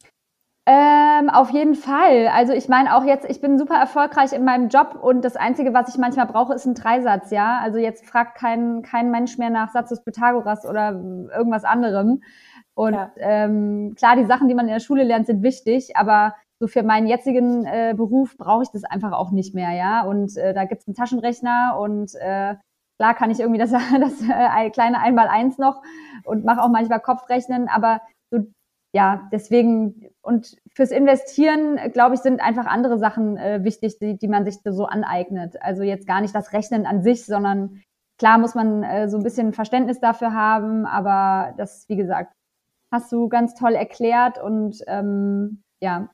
Ähm, 0.64 1.28
auf 1.28 1.50
jeden 1.50 1.74
Fall. 1.74 2.28
Also 2.28 2.52
ich 2.52 2.68
meine 2.68 2.96
auch 2.96 3.04
jetzt, 3.04 3.28
ich 3.28 3.40
bin 3.40 3.58
super 3.58 3.74
erfolgreich 3.74 4.32
in 4.32 4.44
meinem 4.44 4.68
Job 4.68 4.96
und 5.02 5.24
das 5.24 5.34
Einzige, 5.34 5.74
was 5.74 5.88
ich 5.88 5.98
manchmal 5.98 6.26
brauche, 6.26 6.54
ist 6.54 6.66
ein 6.66 6.74
Dreisatz, 6.74 7.32
ja. 7.32 7.58
Also 7.60 7.78
jetzt 7.78 8.06
fragt 8.06 8.38
kein, 8.38 8.82
kein 8.82 9.10
Mensch 9.10 9.38
mehr 9.38 9.50
nach 9.50 9.70
Satz 9.70 9.88
des 9.88 10.04
Pythagoras 10.04 10.64
oder 10.64 10.92
irgendwas 11.36 11.64
anderem. 11.64 12.22
Und 12.74 12.94
ja. 12.94 13.10
ähm, 13.16 13.94
klar, 13.96 14.14
die 14.14 14.24
Sachen, 14.24 14.46
die 14.48 14.54
man 14.54 14.66
in 14.68 14.74
der 14.74 14.80
Schule 14.80 15.02
lernt, 15.02 15.26
sind 15.26 15.42
wichtig, 15.42 15.96
aber 15.96 16.34
so 16.60 16.68
für 16.68 16.84
meinen 16.84 17.08
jetzigen 17.08 17.66
äh, 17.66 17.94
Beruf 17.96 18.36
brauche 18.38 18.62
ich 18.62 18.70
das 18.70 18.84
einfach 18.84 19.12
auch 19.12 19.32
nicht 19.32 19.56
mehr, 19.56 19.72
ja. 19.72 20.04
Und 20.04 20.36
äh, 20.36 20.54
da 20.54 20.64
gibt's 20.64 20.86
einen 20.86 20.94
Taschenrechner 20.94 21.76
und 21.80 22.14
äh, 22.20 22.54
Klar 23.02 23.14
kann 23.14 23.32
ich 23.32 23.40
irgendwie 23.40 23.58
das, 23.58 23.70
das 24.00 24.22
äh, 24.22 24.70
kleine 24.70 25.00
Einmal-Eins 25.00 25.58
noch 25.58 25.82
und 26.24 26.44
mache 26.44 26.62
auch 26.62 26.68
manchmal 26.68 27.00
Kopfrechnen, 27.00 27.66
aber 27.68 28.00
so, 28.30 28.46
ja, 28.94 29.28
deswegen 29.32 30.06
und 30.22 30.56
fürs 30.72 30.92
Investieren, 30.92 31.80
glaube 31.92 32.14
ich, 32.14 32.20
sind 32.20 32.40
einfach 32.40 32.66
andere 32.66 32.98
Sachen 32.98 33.36
äh, 33.38 33.64
wichtig, 33.64 33.98
die, 33.98 34.16
die 34.16 34.28
man 34.28 34.44
sich 34.44 34.58
so 34.64 34.86
aneignet. 34.86 35.60
Also 35.60 35.82
jetzt 35.82 36.06
gar 36.06 36.20
nicht 36.20 36.32
das 36.32 36.52
Rechnen 36.52 36.86
an 36.86 37.02
sich, 37.02 37.26
sondern 37.26 37.82
klar 38.20 38.38
muss 38.38 38.54
man 38.54 38.84
äh, 38.84 39.08
so 39.08 39.16
ein 39.16 39.24
bisschen 39.24 39.52
Verständnis 39.52 39.98
dafür 39.98 40.32
haben, 40.32 40.86
aber 40.86 41.54
das, 41.56 41.88
wie 41.88 41.96
gesagt, 41.96 42.32
hast 42.92 43.10
du 43.10 43.28
ganz 43.28 43.54
toll 43.56 43.72
erklärt 43.72 44.40
und 44.40 44.78
ähm, 44.86 45.64
ja, 45.82 46.08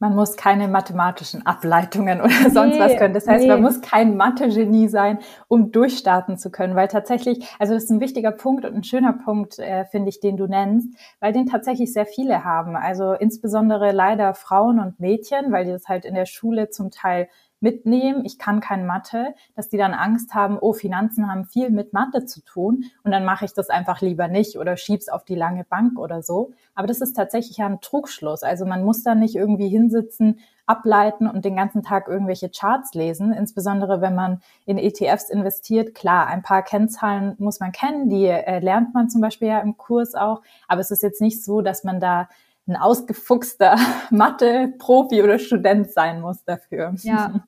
man 0.00 0.14
muss 0.14 0.36
keine 0.36 0.66
mathematischen 0.66 1.46
Ableitungen 1.46 2.20
oder 2.22 2.50
sonst 2.50 2.74
nee, 2.74 2.80
was 2.80 2.96
können. 2.96 3.14
Das 3.14 3.28
heißt, 3.28 3.44
nee. 3.44 3.50
man 3.50 3.62
muss 3.62 3.82
kein 3.82 4.16
Mathe-Genie 4.16 4.88
sein, 4.88 5.18
um 5.46 5.70
durchstarten 5.70 6.38
zu 6.38 6.50
können, 6.50 6.74
weil 6.74 6.88
tatsächlich, 6.88 7.46
also 7.58 7.74
das 7.74 7.84
ist 7.84 7.90
ein 7.90 8.00
wichtiger 8.00 8.32
Punkt 8.32 8.64
und 8.64 8.74
ein 8.74 8.82
schöner 8.82 9.12
Punkt, 9.12 9.58
äh, 9.58 9.84
finde 9.84 10.08
ich, 10.08 10.18
den 10.18 10.38
du 10.38 10.46
nennst, 10.46 10.88
weil 11.20 11.32
den 11.32 11.46
tatsächlich 11.46 11.92
sehr 11.92 12.06
viele 12.06 12.44
haben. 12.44 12.76
Also 12.76 13.12
insbesondere 13.12 13.92
leider 13.92 14.34
Frauen 14.34 14.80
und 14.80 14.98
Mädchen, 14.98 15.52
weil 15.52 15.66
die 15.66 15.72
das 15.72 15.86
halt 15.86 16.06
in 16.06 16.14
der 16.14 16.26
Schule 16.26 16.70
zum 16.70 16.90
Teil 16.90 17.28
mitnehmen, 17.60 18.24
ich 18.24 18.38
kann 18.38 18.60
kein 18.60 18.86
Mathe, 18.86 19.34
dass 19.54 19.68
die 19.68 19.76
dann 19.76 19.94
Angst 19.94 20.34
haben, 20.34 20.58
oh, 20.60 20.72
Finanzen 20.72 21.30
haben 21.30 21.44
viel 21.44 21.70
mit 21.70 21.92
Mathe 21.92 22.24
zu 22.24 22.42
tun 22.42 22.84
und 23.04 23.12
dann 23.12 23.24
mache 23.24 23.44
ich 23.44 23.52
das 23.52 23.68
einfach 23.68 24.00
lieber 24.00 24.28
nicht 24.28 24.58
oder 24.58 24.76
schieb's 24.76 25.08
auf 25.08 25.24
die 25.24 25.34
lange 25.34 25.64
Bank 25.64 25.98
oder 25.98 26.22
so. 26.22 26.52
Aber 26.74 26.86
das 26.86 27.00
ist 27.00 27.14
tatsächlich 27.14 27.58
ja 27.58 27.66
ein 27.66 27.80
Trugschluss. 27.80 28.42
Also 28.42 28.64
man 28.64 28.84
muss 28.84 29.02
da 29.02 29.14
nicht 29.14 29.36
irgendwie 29.36 29.68
hinsitzen, 29.68 30.40
ableiten 30.66 31.26
und 31.26 31.44
den 31.44 31.56
ganzen 31.56 31.82
Tag 31.82 32.06
irgendwelche 32.06 32.48
Charts 32.48 32.94
lesen, 32.94 33.32
insbesondere 33.32 34.00
wenn 34.00 34.14
man 34.14 34.40
in 34.66 34.78
ETFs 34.78 35.28
investiert. 35.28 35.94
Klar, 35.96 36.28
ein 36.28 36.42
paar 36.42 36.62
Kennzahlen 36.62 37.34
muss 37.38 37.58
man 37.58 37.72
kennen, 37.72 38.08
die 38.08 38.26
äh, 38.26 38.60
lernt 38.60 38.94
man 38.94 39.10
zum 39.10 39.20
Beispiel 39.20 39.48
ja 39.48 39.58
im 39.58 39.76
Kurs 39.76 40.14
auch, 40.14 40.42
aber 40.68 40.80
es 40.80 40.92
ist 40.92 41.02
jetzt 41.02 41.20
nicht 41.20 41.44
so, 41.44 41.60
dass 41.60 41.82
man 41.82 41.98
da 41.98 42.28
ein 42.70 42.76
ausgefuchster 42.76 43.76
Mathe-Profi 44.10 45.22
oder 45.22 45.38
Student 45.38 45.90
sein 45.90 46.20
muss 46.20 46.44
dafür. 46.44 46.94
Ja. 47.02 47.42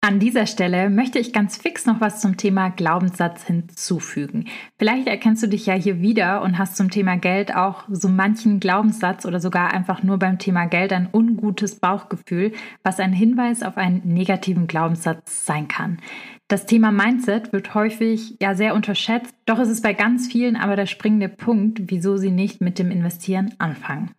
An 0.00 0.20
dieser 0.20 0.46
Stelle 0.46 0.90
möchte 0.90 1.18
ich 1.18 1.32
ganz 1.32 1.56
fix 1.56 1.84
noch 1.84 2.00
was 2.00 2.20
zum 2.20 2.36
Thema 2.36 2.68
Glaubenssatz 2.68 3.44
hinzufügen. 3.44 4.44
Vielleicht 4.78 5.08
erkennst 5.08 5.42
du 5.42 5.48
dich 5.48 5.66
ja 5.66 5.74
hier 5.74 6.00
wieder 6.00 6.42
und 6.42 6.56
hast 6.56 6.76
zum 6.76 6.88
Thema 6.88 7.16
Geld 7.16 7.56
auch 7.56 7.82
so 7.90 8.08
manchen 8.08 8.60
Glaubenssatz 8.60 9.26
oder 9.26 9.40
sogar 9.40 9.72
einfach 9.72 10.04
nur 10.04 10.16
beim 10.20 10.38
Thema 10.38 10.66
Geld 10.66 10.92
ein 10.92 11.08
ungutes 11.12 11.80
Bauchgefühl, 11.80 12.52
was 12.84 13.00
ein 13.00 13.12
Hinweis 13.12 13.64
auf 13.64 13.76
einen 13.76 14.02
negativen 14.04 14.68
Glaubenssatz 14.68 15.44
sein 15.44 15.66
kann. 15.66 15.98
Das 16.46 16.64
Thema 16.64 16.92
Mindset 16.92 17.52
wird 17.52 17.74
häufig 17.74 18.36
ja 18.40 18.54
sehr 18.54 18.76
unterschätzt, 18.76 19.34
doch 19.46 19.58
ist 19.58 19.68
es 19.68 19.82
bei 19.82 19.94
ganz 19.94 20.28
vielen 20.28 20.54
aber 20.54 20.76
der 20.76 20.86
springende 20.86 21.28
Punkt, 21.28 21.90
wieso 21.90 22.16
sie 22.16 22.30
nicht 22.30 22.60
mit 22.60 22.78
dem 22.78 22.92
Investieren 22.92 23.56
anfangen. 23.58 24.12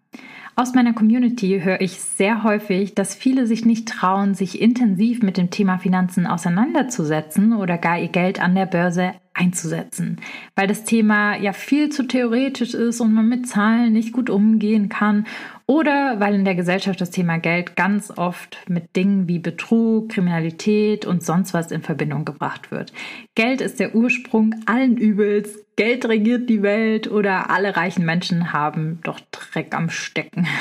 Aus 0.60 0.74
meiner 0.74 0.92
Community 0.92 1.62
höre 1.64 1.80
ich 1.80 2.02
sehr 2.02 2.44
häufig, 2.44 2.94
dass 2.94 3.16
viele 3.16 3.48
sich 3.48 3.64
nicht 3.64 3.88
trauen, 3.88 4.34
sich 4.34 4.62
intensiv 4.62 5.24
mit 5.24 5.38
dem 5.38 5.52
Thema 5.52 5.78
Finanzen 5.78 6.28
auseinanderzusetzen 6.28 7.54
oder 7.54 7.78
gar 7.78 7.98
ihr 7.98 8.10
Geld 8.10 8.42
an 8.42 8.56
der 8.56 8.66
Börse 8.66 9.14
einzusetzen, 9.34 10.18
weil 10.58 10.68
das 10.68 10.84
Thema 10.84 11.38
ja 11.38 11.54
viel 11.54 11.88
zu 11.88 12.04
theoretisch 12.04 12.74
ist 12.74 13.00
und 13.00 13.14
man 13.14 13.30
mit 13.30 13.48
Zahlen 13.48 13.94
nicht 13.94 14.12
gut 14.12 14.30
umgehen 14.30 14.90
kann 14.90 15.28
oder 15.66 16.20
weil 16.20 16.36
in 16.36 16.44
der 16.44 16.56
Gesellschaft 16.56 17.00
das 17.00 17.12
Thema 17.12 17.38
Geld 17.38 17.78
ganz 17.78 18.12
oft 18.18 18.58
mit 18.68 18.98
Dingen 18.98 19.30
wie 19.30 19.40
Betrug, 19.40 20.10
Kriminalität 20.10 21.06
und 21.06 21.24
sonst 21.24 21.54
was 21.54 21.72
in 21.72 21.84
Verbindung 21.84 22.26
gebracht 22.26 22.70
wird. 22.70 22.92
Geld 23.34 23.62
ist 23.62 23.80
der 23.80 23.96
Ursprung 23.96 24.56
allen 24.66 24.98
Übels, 24.98 25.58
Geld 25.80 26.04
regiert 26.10 26.50
die 26.50 26.62
Welt 26.62 27.10
oder 27.10 27.50
alle 27.50 27.78
reichen 27.78 28.04
Menschen 28.04 28.52
haben 28.52 29.00
doch 29.04 29.22
Dreck 29.32 29.74
am 29.74 29.90
Stecken. 29.90 30.46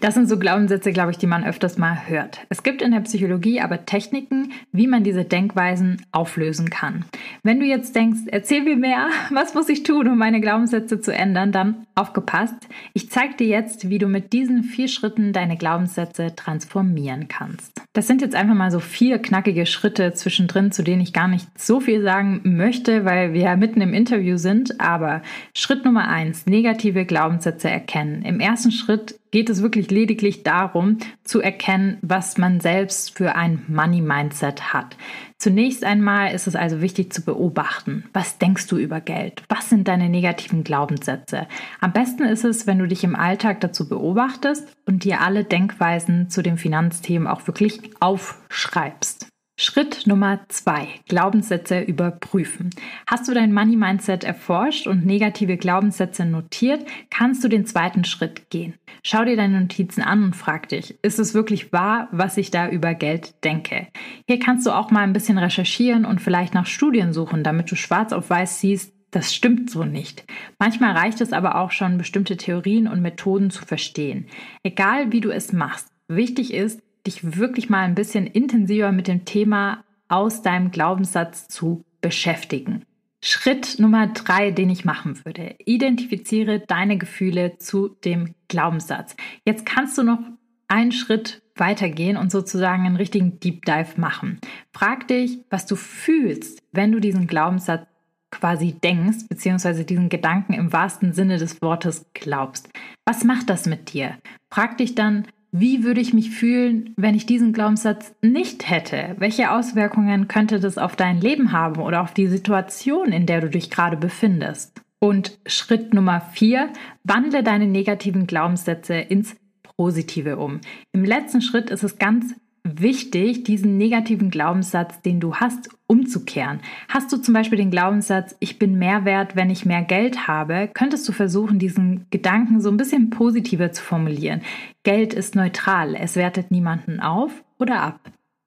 Das 0.00 0.14
sind 0.14 0.28
so 0.28 0.36
Glaubenssätze, 0.36 0.90
glaube 0.90 1.12
ich, 1.12 1.18
die 1.18 1.28
man 1.28 1.44
öfters 1.44 1.78
mal 1.78 2.08
hört. 2.08 2.40
Es 2.48 2.64
gibt 2.64 2.82
in 2.82 2.90
der 2.90 3.00
Psychologie 3.02 3.60
aber 3.60 3.86
Techniken, 3.86 4.50
wie 4.72 4.88
man 4.88 5.04
diese 5.04 5.24
Denkweisen 5.24 6.04
auflösen 6.10 6.70
kann. 6.70 7.04
Wenn 7.44 7.60
du 7.60 7.66
jetzt 7.66 7.94
denkst, 7.94 8.22
erzähl 8.26 8.62
mir 8.62 8.74
mehr, 8.74 9.10
was 9.30 9.54
muss 9.54 9.68
ich 9.68 9.84
tun, 9.84 10.08
um 10.08 10.18
meine 10.18 10.40
Glaubenssätze 10.40 11.00
zu 11.00 11.14
ändern, 11.14 11.52
dann 11.52 11.86
aufgepasst. 11.94 12.56
Ich 12.94 13.10
zeige 13.10 13.36
dir 13.36 13.46
jetzt, 13.46 13.90
wie 13.90 13.98
du 13.98 14.08
mit 14.08 14.32
diesen 14.32 14.64
vier 14.64 14.88
Schritten 14.88 15.32
deine 15.32 15.56
Glaubenssätze 15.56 16.34
transformieren 16.34 17.28
kannst. 17.28 17.80
Das 17.92 18.08
sind 18.08 18.22
jetzt 18.22 18.34
einfach 18.34 18.56
mal 18.56 18.72
so 18.72 18.80
vier 18.80 19.20
knackige 19.20 19.66
Schritte 19.66 20.14
zwischendrin, 20.14 20.72
zu 20.72 20.82
denen 20.82 21.02
ich 21.02 21.12
gar 21.12 21.28
nicht 21.28 21.46
so 21.56 21.78
viel 21.78 22.02
sagen 22.02 22.40
möchte, 22.42 23.04
weil 23.04 23.34
wir 23.34 23.42
ja 23.42 23.56
mitten 23.56 23.80
im 23.82 23.94
Interview 23.94 24.21
Interview 24.22 24.36
sind. 24.36 24.80
Aber 24.80 25.22
Schritt 25.54 25.84
Nummer 25.84 26.08
eins, 26.08 26.46
negative 26.46 27.04
Glaubenssätze 27.04 27.68
erkennen. 27.68 28.22
Im 28.22 28.40
ersten 28.40 28.70
Schritt 28.70 29.18
geht 29.32 29.50
es 29.50 29.62
wirklich 29.62 29.90
lediglich 29.90 30.42
darum, 30.42 30.98
zu 31.24 31.40
erkennen, 31.40 31.98
was 32.02 32.38
man 32.38 32.60
selbst 32.60 33.16
für 33.16 33.34
ein 33.34 33.64
Money-Mindset 33.66 34.72
hat. 34.72 34.96
Zunächst 35.38 35.84
einmal 35.84 36.34
ist 36.34 36.46
es 36.46 36.54
also 36.54 36.80
wichtig 36.80 37.12
zu 37.12 37.22
beobachten, 37.22 38.04
was 38.12 38.38
denkst 38.38 38.68
du 38.68 38.76
über 38.76 39.00
Geld? 39.00 39.42
Was 39.48 39.70
sind 39.70 39.88
deine 39.88 40.08
negativen 40.08 40.62
Glaubenssätze? 40.62 41.48
Am 41.80 41.92
besten 41.92 42.22
ist 42.22 42.44
es, 42.44 42.66
wenn 42.66 42.78
du 42.78 42.86
dich 42.86 43.02
im 43.02 43.16
Alltag 43.16 43.60
dazu 43.60 43.88
beobachtest 43.88 44.68
und 44.86 45.02
dir 45.02 45.20
alle 45.20 45.44
Denkweisen 45.44 46.30
zu 46.30 46.42
den 46.42 46.58
Finanzthemen 46.58 47.26
auch 47.26 47.46
wirklich 47.48 47.80
aufschreibst. 47.98 49.31
Schritt 49.56 50.06
Nummer 50.06 50.40
zwei, 50.48 50.88
Glaubenssätze 51.08 51.82
überprüfen. 51.82 52.70
Hast 53.06 53.28
du 53.28 53.34
dein 53.34 53.52
Money 53.52 53.76
Mindset 53.76 54.24
erforscht 54.24 54.86
und 54.86 55.04
negative 55.04 55.58
Glaubenssätze 55.58 56.24
notiert, 56.24 56.84
kannst 57.10 57.44
du 57.44 57.48
den 57.48 57.66
zweiten 57.66 58.04
Schritt 58.04 58.48
gehen. 58.48 58.74
Schau 59.02 59.24
dir 59.24 59.36
deine 59.36 59.60
Notizen 59.60 60.02
an 60.02 60.24
und 60.24 60.36
frag 60.36 60.70
dich, 60.70 60.98
ist 61.02 61.18
es 61.18 61.34
wirklich 61.34 61.72
wahr, 61.72 62.08
was 62.12 62.38
ich 62.38 62.50
da 62.50 62.68
über 62.68 62.94
Geld 62.94 63.44
denke? 63.44 63.88
Hier 64.26 64.38
kannst 64.38 64.66
du 64.66 64.70
auch 64.70 64.90
mal 64.90 65.02
ein 65.02 65.12
bisschen 65.12 65.38
recherchieren 65.38 66.06
und 66.06 66.20
vielleicht 66.20 66.54
nach 66.54 66.66
Studien 66.66 67.12
suchen, 67.12 67.44
damit 67.44 67.70
du 67.70 67.76
schwarz 67.76 68.12
auf 68.12 68.30
weiß 68.30 68.58
siehst, 68.58 68.94
das 69.10 69.34
stimmt 69.34 69.68
so 69.68 69.84
nicht. 69.84 70.24
Manchmal 70.58 70.96
reicht 70.96 71.20
es 71.20 71.34
aber 71.34 71.56
auch 71.56 71.70
schon, 71.70 71.98
bestimmte 71.98 72.38
Theorien 72.38 72.88
und 72.88 73.02
Methoden 73.02 73.50
zu 73.50 73.66
verstehen. 73.66 74.26
Egal 74.62 75.12
wie 75.12 75.20
du 75.20 75.30
es 75.30 75.52
machst, 75.52 75.88
wichtig 76.08 76.54
ist, 76.54 76.80
dich 77.06 77.36
wirklich 77.36 77.70
mal 77.70 77.82
ein 77.82 77.94
bisschen 77.94 78.26
intensiver 78.26 78.92
mit 78.92 79.08
dem 79.08 79.24
Thema 79.24 79.84
aus 80.08 80.42
deinem 80.42 80.70
Glaubenssatz 80.70 81.48
zu 81.48 81.84
beschäftigen. 82.00 82.84
Schritt 83.24 83.78
Nummer 83.78 84.08
drei, 84.08 84.50
den 84.50 84.68
ich 84.68 84.84
machen 84.84 85.24
würde. 85.24 85.54
Identifiziere 85.64 86.60
deine 86.60 86.98
Gefühle 86.98 87.56
zu 87.58 87.88
dem 87.88 88.34
Glaubenssatz. 88.48 89.14
Jetzt 89.44 89.64
kannst 89.64 89.96
du 89.96 90.02
noch 90.02 90.18
einen 90.66 90.90
Schritt 90.90 91.42
weitergehen 91.54 92.16
und 92.16 92.32
sozusagen 92.32 92.84
einen 92.84 92.96
richtigen 92.96 93.38
Deep 93.38 93.64
Dive 93.64 94.00
machen. 94.00 94.40
Frag 94.72 95.06
dich, 95.06 95.38
was 95.50 95.66
du 95.66 95.76
fühlst, 95.76 96.60
wenn 96.72 96.90
du 96.90 96.98
diesen 96.98 97.26
Glaubenssatz 97.26 97.86
quasi 98.32 98.72
denkst, 98.72 99.28
beziehungsweise 99.28 99.84
diesen 99.84 100.08
Gedanken 100.08 100.54
im 100.54 100.72
wahrsten 100.72 101.12
Sinne 101.12 101.38
des 101.38 101.60
Wortes 101.62 102.06
glaubst. 102.14 102.70
Was 103.04 103.24
macht 103.24 103.50
das 103.50 103.66
mit 103.66 103.92
dir? 103.92 104.16
Frag 104.50 104.78
dich 104.78 104.94
dann, 104.94 105.28
wie 105.52 105.84
würde 105.84 106.00
ich 106.00 106.14
mich 106.14 106.30
fühlen, 106.30 106.94
wenn 106.96 107.14
ich 107.14 107.26
diesen 107.26 107.52
Glaubenssatz 107.52 108.14
nicht 108.22 108.70
hätte? 108.70 109.14
Welche 109.18 109.50
Auswirkungen 109.50 110.26
könnte 110.26 110.58
das 110.58 110.78
auf 110.78 110.96
dein 110.96 111.20
Leben 111.20 111.52
haben 111.52 111.80
oder 111.80 112.00
auf 112.00 112.14
die 112.14 112.26
Situation, 112.26 113.12
in 113.12 113.26
der 113.26 113.42
du 113.42 113.50
dich 113.50 113.70
gerade 113.70 113.98
befindest? 113.98 114.80
Und 114.98 115.38
Schritt 115.46 115.92
Nummer 115.92 116.22
vier, 116.32 116.70
wandle 117.04 117.42
deine 117.42 117.66
negativen 117.66 118.26
Glaubenssätze 118.26 118.94
ins 118.94 119.36
Positive 119.76 120.38
um. 120.38 120.60
Im 120.92 121.04
letzten 121.04 121.42
Schritt 121.42 121.70
ist 121.70 121.82
es 121.82 121.98
ganz 121.98 122.34
wichtig, 122.64 123.44
diesen 123.44 123.76
negativen 123.76 124.30
Glaubenssatz, 124.30 125.00
den 125.02 125.20
du 125.20 125.34
hast, 125.34 125.68
umzukehren. 125.86 126.60
Hast 126.88 127.12
du 127.12 127.16
zum 127.16 127.34
Beispiel 127.34 127.58
den 127.58 127.70
Glaubenssatz, 127.70 128.36
ich 128.40 128.58
bin 128.58 128.78
mehr 128.78 129.04
wert, 129.04 129.36
wenn 129.36 129.50
ich 129.50 129.66
mehr 129.66 129.82
Geld 129.82 130.28
habe, 130.28 130.70
könntest 130.72 131.08
du 131.08 131.12
versuchen, 131.12 131.58
diesen 131.58 132.06
Gedanken 132.10 132.60
so 132.60 132.70
ein 132.70 132.76
bisschen 132.76 133.10
positiver 133.10 133.72
zu 133.72 133.82
formulieren. 133.82 134.42
Geld 134.84 135.12
ist 135.12 135.34
neutral, 135.34 135.94
es 135.94 136.16
wertet 136.16 136.50
niemanden 136.50 137.00
auf 137.00 137.32
oder 137.58 137.80
ab. 137.80 138.00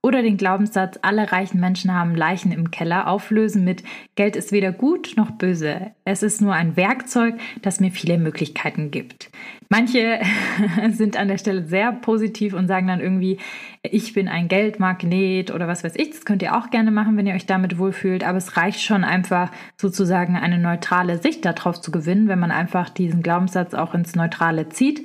Oder 0.05 0.21
den 0.21 0.37
Glaubenssatz, 0.37 0.99
alle 1.01 1.31
reichen 1.31 1.59
Menschen 1.59 1.91
haben 1.91 2.13
Leichen 2.13 2.51
im 2.51 2.69
Keller, 2.69 3.07
auflösen 3.07 3.63
mit 3.63 3.83
Geld 4.13 4.35
ist 4.35 4.51
weder 4.51 4.71
gut 4.71 5.13
noch 5.17 5.31
böse. 5.31 5.93
Es 6.03 6.21
ist 6.21 6.43
nur 6.43 6.53
ein 6.53 6.77
Werkzeug, 6.77 7.33
das 7.63 7.79
mir 7.79 7.89
viele 7.89 8.19
Möglichkeiten 8.19 8.91
gibt. 8.91 9.31
Manche 9.67 10.19
sind 10.91 11.17
an 11.17 11.27
der 11.27 11.39
Stelle 11.39 11.63
sehr 11.63 11.91
positiv 11.91 12.53
und 12.53 12.67
sagen 12.67 12.85
dann 12.85 12.99
irgendwie, 12.99 13.39
ich 13.81 14.13
bin 14.13 14.27
ein 14.27 14.47
Geldmagnet 14.47 15.49
oder 15.49 15.67
was 15.67 15.83
weiß 15.83 15.95
ich. 15.95 16.11
Das 16.11 16.23
könnt 16.23 16.43
ihr 16.43 16.55
auch 16.55 16.69
gerne 16.69 16.91
machen, 16.91 17.17
wenn 17.17 17.25
ihr 17.25 17.33
euch 17.33 17.47
damit 17.47 17.79
wohlfühlt. 17.79 18.23
Aber 18.23 18.37
es 18.37 18.57
reicht 18.57 18.83
schon 18.83 19.03
einfach 19.03 19.49
sozusagen 19.75 20.35
eine 20.35 20.59
neutrale 20.59 21.17
Sicht 21.17 21.43
darauf 21.45 21.81
zu 21.81 21.89
gewinnen, 21.89 22.27
wenn 22.27 22.37
man 22.37 22.51
einfach 22.51 22.89
diesen 22.89 23.23
Glaubenssatz 23.23 23.73
auch 23.73 23.95
ins 23.95 24.13
Neutrale 24.13 24.69
zieht 24.69 25.03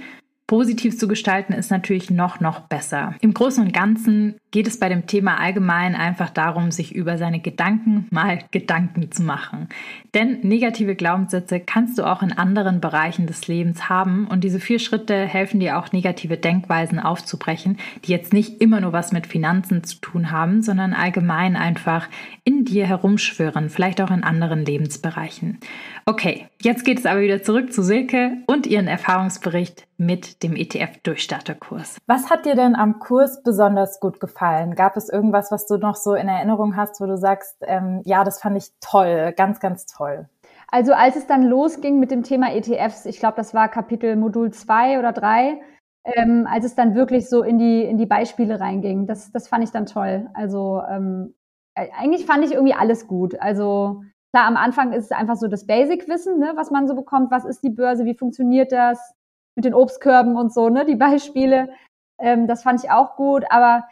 positiv 0.51 0.99
zu 0.99 1.07
gestalten 1.07 1.53
ist 1.53 1.71
natürlich 1.71 2.11
noch, 2.11 2.41
noch 2.41 2.63
besser. 2.63 3.15
Im 3.21 3.33
Großen 3.33 3.65
und 3.65 3.73
Ganzen 3.73 4.35
geht 4.51 4.67
es 4.67 4.79
bei 4.79 4.89
dem 4.89 5.07
Thema 5.07 5.39
allgemein 5.39 5.95
einfach 5.95 6.31
darum, 6.31 6.71
sich 6.71 6.95
über 6.95 7.19
seine 7.19 7.41
Gedanken 7.41 8.07
mal 8.11 8.41
Gedanken 8.51 9.13
zu 9.13 9.23
machen. 9.23 9.69
Denn 10.15 10.41
negative 10.43 10.97
Glaubenssätze 10.97 11.61
kannst 11.61 11.99
du 11.99 12.05
auch 12.05 12.23
in 12.23 12.33
anderen 12.33 12.81
Bereichen 12.81 13.27
des 13.27 13.47
Lebens 13.47 13.89
haben 13.89 14.27
und 14.27 14.43
diese 14.43 14.59
vier 14.59 14.79
Schritte 14.79 15.15
helfen 15.15 15.61
dir 15.61 15.79
auch 15.79 15.93
negative 15.93 16.37
Denkweisen 16.37 16.99
aufzubrechen, 16.99 17.79
die 18.05 18.11
jetzt 18.11 18.33
nicht 18.33 18.61
immer 18.61 18.81
nur 18.81 18.93
was 18.93 19.13
mit 19.13 19.27
Finanzen 19.27 19.85
zu 19.85 20.01
tun 20.01 20.31
haben, 20.31 20.63
sondern 20.63 20.95
allgemein 20.95 21.57
einfach 21.57 22.09
in 22.45 22.65
dir 22.65 22.87
herumschwören, 22.87 23.71
vielleicht 23.71 24.01
auch 24.01 24.11
in 24.11 24.25
anderen 24.25 24.65
Lebensbereichen. 24.65 25.59
Okay, 26.07 26.49
jetzt 26.61 26.85
geht 26.85 26.99
es 26.99 27.07
aber 27.07 27.21
wieder 27.21 27.43
zurück 27.43 27.73
zu 27.73 27.83
Silke 27.83 28.33
und 28.47 28.67
ihren 28.67 28.89
Erfahrungsbericht 28.89 29.87
mit 29.97 30.43
dem 30.43 30.57
ETF-Durchstarterkurs. 30.57 31.99
Was 32.07 32.31
hat 32.31 32.47
dir 32.47 32.55
denn 32.55 32.75
am 32.75 32.99
Kurs 32.99 33.43
besonders 33.43 34.01
gut 34.01 34.19
gefallen? 34.19 34.40
Gab 34.41 34.97
es 34.97 35.09
irgendwas, 35.09 35.51
was 35.51 35.67
du 35.67 35.77
noch 35.77 35.97
so 35.97 36.15
in 36.15 36.29
Erinnerung 36.29 36.77
hast, 36.77 37.01
wo 37.01 37.07
du 37.07 37.17
sagst, 37.17 37.57
ähm, 37.63 38.01
ja, 38.05 38.25
das 38.25 38.41
fand 38.41 38.57
ich 38.57 38.71
toll, 38.81 39.33
ganz, 39.37 39.61
ganz 39.61 39.87
toll? 39.87 40.29
Also 40.69 40.93
als 40.93 41.17
es 41.17 41.27
dann 41.27 41.43
losging 41.43 41.99
mit 41.99 42.11
dem 42.11 42.23
Thema 42.23 42.55
ETFs, 42.55 43.05
ich 43.07 43.19
glaube, 43.19 43.37
das 43.37 43.55
war 43.55 43.69
Kapitel 43.69 44.17
Modul 44.17 44.53
2 44.53 44.99
oder 44.99 45.13
3, 45.13 45.61
ähm, 46.05 46.47
als 46.49 46.65
es 46.65 46.75
dann 46.75 46.95
wirklich 46.95 47.29
so 47.29 47.43
in 47.43 47.59
die, 47.59 47.83
in 47.83 47.99
die 47.99 48.07
Beispiele 48.07 48.61
reinging, 48.61 49.07
das, 49.07 49.33
das 49.33 49.49
fand 49.49 49.65
ich 49.65 49.71
dann 49.71 49.87
toll. 49.87 50.31
Also 50.33 50.83
ähm, 50.89 51.35
äh, 51.75 51.89
eigentlich 51.99 52.27
fand 52.27 52.45
ich 52.45 52.53
irgendwie 52.53 52.75
alles 52.75 53.07
gut. 53.07 53.39
Also 53.41 54.03
klar, 54.33 54.47
am 54.47 54.57
Anfang 54.57 54.93
ist 54.93 55.07
es 55.07 55.13
einfach 55.13 55.37
so 55.37 55.49
das 55.49 55.67
Basic-Wissen, 55.67 56.39
ne, 56.39 56.53
was 56.55 56.71
man 56.71 56.87
so 56.89 56.95
bekommt. 56.95 57.31
Was 57.31 57.45
ist 57.45 57.63
die 57.63 57.71
Börse? 57.71 58.05
Wie 58.05 58.15
funktioniert 58.15 58.73
das? 58.73 59.15
Mit 59.57 59.65
den 59.65 59.75
Obstkörben 59.75 60.37
und 60.37 60.53
so, 60.53 60.69
ne, 60.69 60.85
die 60.85 60.97
Beispiele. 60.97 61.71
Ähm, 62.19 62.47
das 62.47 62.63
fand 62.63 62.83
ich 62.83 62.91
auch 62.91 63.17
gut. 63.17 63.45
Aber 63.51 63.85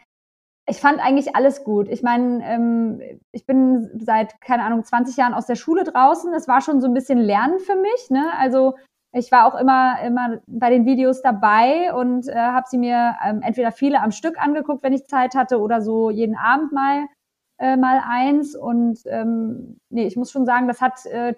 ich 0.69 0.79
fand 0.79 0.99
eigentlich 0.99 1.35
alles 1.35 1.63
gut. 1.63 1.87
Ich 1.89 2.03
meine, 2.03 2.45
ähm, 2.45 3.01
ich 3.31 3.45
bin 3.45 3.89
seit, 3.99 4.39
keine 4.41 4.63
Ahnung, 4.63 4.83
20 4.83 5.17
Jahren 5.17 5.33
aus 5.33 5.45
der 5.47 5.55
Schule 5.55 5.83
draußen. 5.83 6.33
Es 6.33 6.47
war 6.47 6.61
schon 6.61 6.81
so 6.81 6.87
ein 6.87 6.93
bisschen 6.93 7.17
Lernen 7.17 7.59
für 7.59 7.75
mich. 7.75 8.09
Ne? 8.09 8.25
Also 8.37 8.75
ich 9.11 9.31
war 9.31 9.45
auch 9.45 9.59
immer, 9.59 9.99
immer 10.05 10.39
bei 10.47 10.69
den 10.69 10.85
Videos 10.85 11.21
dabei 11.21 11.93
und 11.93 12.27
äh, 12.27 12.35
habe 12.35 12.67
sie 12.69 12.77
mir 12.77 13.15
ähm, 13.25 13.41
entweder 13.41 13.71
viele 13.71 14.01
am 14.01 14.11
Stück 14.11 14.39
angeguckt, 14.39 14.83
wenn 14.83 14.93
ich 14.93 15.07
Zeit 15.07 15.33
hatte, 15.35 15.59
oder 15.59 15.81
so 15.81 16.11
jeden 16.11 16.37
Abend 16.37 16.71
mal 16.71 17.05
äh, 17.59 17.75
mal 17.75 18.01
eins. 18.07 18.55
Und 18.55 18.99
ähm, 19.05 19.79
nee, 19.89 20.05
ich 20.05 20.15
muss 20.15 20.31
schon 20.31 20.45
sagen, 20.45 20.67
das 20.67 20.81
hat 20.81 21.05
äh, 21.07 21.33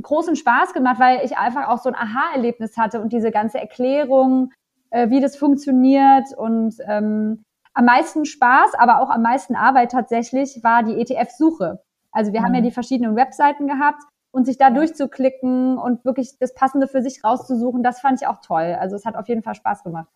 großen 0.00 0.36
Spaß 0.36 0.72
gemacht, 0.72 1.00
weil 1.00 1.24
ich 1.24 1.36
einfach 1.36 1.68
auch 1.68 1.78
so 1.78 1.88
ein 1.88 1.94
Aha-Erlebnis 1.94 2.76
hatte 2.76 3.00
und 3.00 3.12
diese 3.12 3.30
ganze 3.30 3.58
Erklärung, 3.58 4.52
äh, 4.90 5.10
wie 5.10 5.20
das 5.20 5.36
funktioniert 5.36 6.32
und 6.36 6.76
ähm, 6.86 7.44
am 7.76 7.84
meisten 7.84 8.24
Spaß, 8.24 8.74
aber 8.78 9.00
auch 9.00 9.10
am 9.10 9.22
meisten 9.22 9.54
Arbeit 9.54 9.92
tatsächlich 9.92 10.60
war 10.62 10.82
die 10.82 10.98
ETF-Suche. 10.98 11.82
Also 12.10 12.32
wir 12.32 12.40
mhm. 12.40 12.44
haben 12.46 12.54
ja 12.54 12.60
mhm. 12.60 12.64
die 12.64 12.70
verschiedenen 12.70 13.16
Webseiten 13.16 13.66
gehabt 13.66 14.02
und 14.30 14.46
sich 14.46 14.56
da 14.56 14.70
durchzuklicken 14.70 15.76
und 15.76 16.04
wirklich 16.04 16.38
das 16.40 16.54
Passende 16.54 16.88
für 16.88 17.02
sich 17.02 17.22
rauszusuchen, 17.22 17.82
das 17.82 18.00
fand 18.00 18.20
ich 18.20 18.26
auch 18.26 18.40
toll. 18.40 18.76
Also 18.80 18.96
es 18.96 19.04
hat 19.04 19.14
auf 19.14 19.28
jeden 19.28 19.42
Fall 19.42 19.54
Spaß 19.54 19.84
gemacht. 19.84 20.08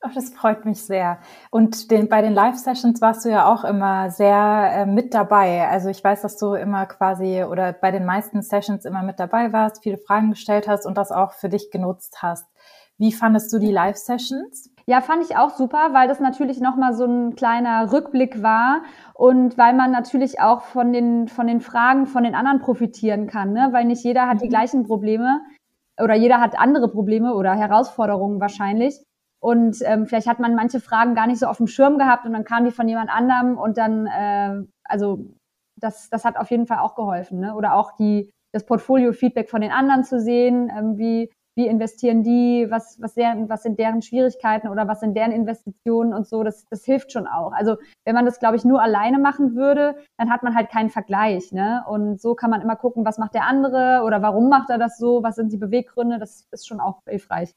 Ach, 0.00 0.14
das 0.14 0.30
freut 0.30 0.64
mich 0.64 0.84
sehr. 0.84 1.18
Und 1.50 1.90
den, 1.90 2.08
bei 2.08 2.22
den 2.22 2.32
Live-Sessions 2.32 3.02
warst 3.02 3.26
du 3.26 3.30
ja 3.30 3.46
auch 3.46 3.64
immer 3.64 4.10
sehr 4.10 4.70
äh, 4.72 4.86
mit 4.86 5.12
dabei. 5.12 5.68
Also 5.68 5.90
ich 5.90 6.02
weiß, 6.02 6.22
dass 6.22 6.38
du 6.38 6.54
immer 6.54 6.86
quasi 6.86 7.44
oder 7.44 7.74
bei 7.74 7.90
den 7.90 8.06
meisten 8.06 8.40
Sessions 8.40 8.86
immer 8.86 9.02
mit 9.02 9.20
dabei 9.20 9.52
warst, 9.52 9.82
viele 9.82 9.98
Fragen 9.98 10.30
gestellt 10.30 10.66
hast 10.66 10.86
und 10.86 10.96
das 10.96 11.12
auch 11.12 11.32
für 11.32 11.50
dich 11.50 11.70
genutzt 11.70 12.22
hast. 12.22 12.46
Wie 12.96 13.12
fandest 13.12 13.52
du 13.52 13.58
die 13.58 13.72
Live-Sessions? 13.72 14.70
Ja, 14.88 15.00
fand 15.00 15.24
ich 15.24 15.36
auch 15.36 15.50
super, 15.50 15.92
weil 15.94 16.06
das 16.06 16.20
natürlich 16.20 16.60
nochmal 16.60 16.94
so 16.94 17.06
ein 17.06 17.34
kleiner 17.34 17.92
Rückblick 17.92 18.40
war 18.40 18.82
und 19.14 19.58
weil 19.58 19.74
man 19.74 19.90
natürlich 19.90 20.40
auch 20.40 20.62
von 20.62 20.92
den, 20.92 21.26
von 21.26 21.48
den 21.48 21.60
Fragen 21.60 22.06
von 22.06 22.22
den 22.22 22.36
anderen 22.36 22.60
profitieren 22.60 23.26
kann, 23.26 23.52
ne? 23.52 23.70
weil 23.72 23.84
nicht 23.84 24.04
jeder 24.04 24.28
hat 24.28 24.40
die 24.40 24.46
mhm. 24.46 24.50
gleichen 24.50 24.84
Probleme 24.84 25.40
oder 26.00 26.14
jeder 26.14 26.40
hat 26.40 26.56
andere 26.56 26.88
Probleme 26.88 27.34
oder 27.34 27.54
Herausforderungen 27.54 28.40
wahrscheinlich. 28.40 29.02
Und 29.40 29.78
ähm, 29.82 30.06
vielleicht 30.06 30.28
hat 30.28 30.38
man 30.38 30.54
manche 30.54 30.80
Fragen 30.80 31.16
gar 31.16 31.26
nicht 31.26 31.40
so 31.40 31.46
auf 31.46 31.56
dem 31.56 31.66
Schirm 31.66 31.98
gehabt 31.98 32.24
und 32.24 32.32
dann 32.32 32.44
kam 32.44 32.64
die 32.64 32.70
von 32.70 32.88
jemand 32.88 33.10
anderem 33.10 33.58
und 33.58 33.76
dann, 33.78 34.06
äh, 34.06 34.62
also 34.84 35.26
das, 35.80 36.08
das 36.10 36.24
hat 36.24 36.36
auf 36.36 36.50
jeden 36.50 36.66
Fall 36.66 36.78
auch 36.78 36.94
geholfen. 36.94 37.40
Ne? 37.40 37.54
Oder 37.56 37.74
auch 37.74 37.96
die, 37.96 38.30
das 38.52 38.64
Portfolio-Feedback 38.64 39.50
von 39.50 39.60
den 39.60 39.72
anderen 39.72 40.04
zu 40.04 40.20
sehen, 40.20 40.70
ähm, 40.76 40.96
wie 40.96 41.30
wie 41.56 41.66
investieren 41.66 42.22
die, 42.22 42.66
was, 42.70 43.00
was, 43.00 43.14
deren, 43.14 43.48
was 43.48 43.62
sind 43.62 43.78
deren 43.78 44.02
Schwierigkeiten 44.02 44.68
oder 44.68 44.86
was 44.86 45.00
sind 45.00 45.16
deren 45.16 45.32
Investitionen 45.32 46.12
und 46.12 46.26
so, 46.28 46.42
das, 46.42 46.66
das 46.68 46.84
hilft 46.84 47.12
schon 47.12 47.26
auch. 47.26 47.52
Also 47.52 47.76
wenn 48.04 48.14
man 48.14 48.26
das, 48.26 48.38
glaube 48.38 48.56
ich, 48.56 48.64
nur 48.64 48.82
alleine 48.82 49.18
machen 49.18 49.56
würde, 49.56 49.96
dann 50.18 50.30
hat 50.30 50.42
man 50.42 50.54
halt 50.54 50.68
keinen 50.68 50.90
Vergleich. 50.90 51.52
Ne? 51.52 51.82
Und 51.88 52.20
so 52.20 52.34
kann 52.34 52.50
man 52.50 52.60
immer 52.60 52.76
gucken, 52.76 53.06
was 53.06 53.16
macht 53.16 53.34
der 53.34 53.44
andere 53.44 54.02
oder 54.04 54.20
warum 54.20 54.50
macht 54.50 54.68
er 54.68 54.76
das 54.76 54.98
so, 54.98 55.22
was 55.22 55.36
sind 55.36 55.50
die 55.50 55.56
Beweggründe, 55.56 56.18
das 56.18 56.46
ist 56.50 56.68
schon 56.68 56.78
auch 56.78 57.00
hilfreich. 57.08 57.54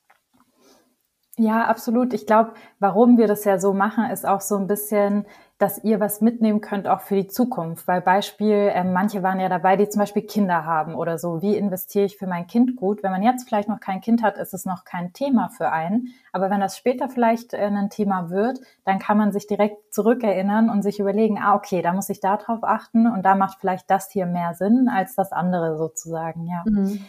Ja, 1.38 1.66
absolut. 1.66 2.14
Ich 2.14 2.26
glaube, 2.26 2.54
warum 2.80 3.18
wir 3.18 3.28
das 3.28 3.44
ja 3.46 3.60
so 3.60 3.74
machen, 3.74 4.10
ist 4.10 4.26
auch 4.26 4.42
so 4.42 4.58
ein 4.58 4.68
bisschen, 4.68 5.26
dass 5.60 5.84
ihr 5.84 6.00
was 6.00 6.22
mitnehmen 6.22 6.62
könnt, 6.62 6.88
auch 6.88 7.02
für 7.02 7.16
die 7.16 7.28
Zukunft. 7.28 7.86
Weil 7.86 8.00
Beispiel, 8.00 8.72
äh, 8.74 8.86
manche 8.86 9.24
waren 9.24 9.42
ja 9.42 9.50
dabei, 9.50 9.76
die 9.76 9.90
zum 9.90 10.00
Beispiel 10.00 10.24
Kinder 10.24 10.66
haben 10.66 10.96
oder 10.96 11.18
so. 11.18 11.42
Wie 11.42 11.58
investiere 11.58 12.06
ich 12.06 12.18
für 12.18 12.28
mein 12.28 12.48
Kind 12.48 12.78
gut? 12.78 13.04
Wenn 13.04 13.12
man 13.12 13.24
jetzt 13.24 13.48
vielleicht 13.48 13.68
noch 13.68 13.82
kein 13.82 14.00
Kind 14.00 14.24
hat, 14.24 14.38
ist 14.38 14.54
es 14.54 14.66
noch 14.66 14.86
kein 14.86 15.12
Thema 15.12 15.50
für 15.50 15.70
einen. 15.72 16.14
Aber 16.32 16.50
wenn 16.50 16.62
das 16.62 16.78
später 16.78 17.10
vielleicht 17.10 17.54
äh, 17.54 17.58
ein 17.58 17.90
Thema 17.90 18.30
wird, 18.30 18.62
dann 18.86 19.00
kann 19.00 19.18
man 19.18 19.34
sich 19.34 19.48
direkt 19.48 19.94
zurückerinnern 19.94 20.70
und 20.70 20.82
sich 20.82 20.98
überlegen, 20.98 21.38
ah, 21.38 21.56
okay, 21.56 21.82
da 21.82 21.92
muss 21.92 22.10
ich 22.10 22.22
da 22.22 22.38
drauf 22.38 22.60
achten 22.64 23.06
und 23.06 23.24
da 23.24 23.36
macht 23.36 23.60
vielleicht 23.60 23.92
das 23.92 24.10
hier 24.10 24.28
mehr 24.28 24.54
Sinn 24.54 24.88
als 24.88 25.16
das 25.16 25.34
andere 25.34 25.78
sozusagen, 25.78 26.48
ja. 26.48 26.64
Mhm. 26.66 27.06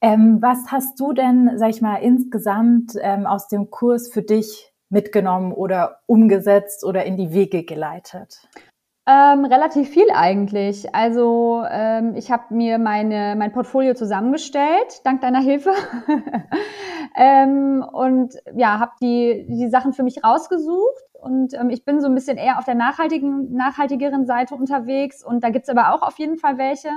Ähm, 0.00 0.38
was 0.40 0.70
hast 0.70 0.98
du 1.00 1.12
denn, 1.12 1.50
sag 1.56 1.70
ich 1.70 1.82
mal, 1.82 1.96
insgesamt 1.96 2.92
ähm, 3.00 3.26
aus 3.26 3.48
dem 3.48 3.68
Kurs 3.68 4.08
für 4.08 4.22
dich 4.22 4.72
mitgenommen 4.90 5.52
oder 5.52 6.00
umgesetzt 6.06 6.84
oder 6.84 7.04
in 7.04 7.16
die 7.16 7.32
Wege 7.32 7.64
geleitet? 7.64 8.48
Ähm, 9.10 9.46
relativ 9.46 9.88
viel 9.88 10.10
eigentlich. 10.12 10.94
Also 10.94 11.64
ähm, 11.70 12.14
ich 12.14 12.30
habe 12.30 12.54
mir 12.54 12.78
meine, 12.78 13.36
mein 13.38 13.52
Portfolio 13.52 13.94
zusammengestellt, 13.94 15.00
dank 15.04 15.22
deiner 15.22 15.40
Hilfe. 15.40 15.72
ähm, 17.16 17.82
und 17.90 18.34
ja, 18.54 18.78
habe 18.78 18.92
die, 19.00 19.46
die 19.48 19.68
Sachen 19.70 19.94
für 19.94 20.02
mich 20.02 20.22
rausgesucht. 20.22 21.04
Und 21.14 21.54
ähm, 21.54 21.70
ich 21.70 21.86
bin 21.86 22.02
so 22.02 22.06
ein 22.06 22.14
bisschen 22.14 22.36
eher 22.36 22.58
auf 22.58 22.66
der 22.66 22.74
nachhaltigen, 22.74 23.54
nachhaltigeren 23.54 24.26
Seite 24.26 24.54
unterwegs. 24.54 25.24
Und 25.24 25.42
da 25.42 25.48
gibt's 25.48 25.70
aber 25.70 25.94
auch 25.94 26.02
auf 26.02 26.18
jeden 26.18 26.36
Fall 26.36 26.58
welche. 26.58 26.90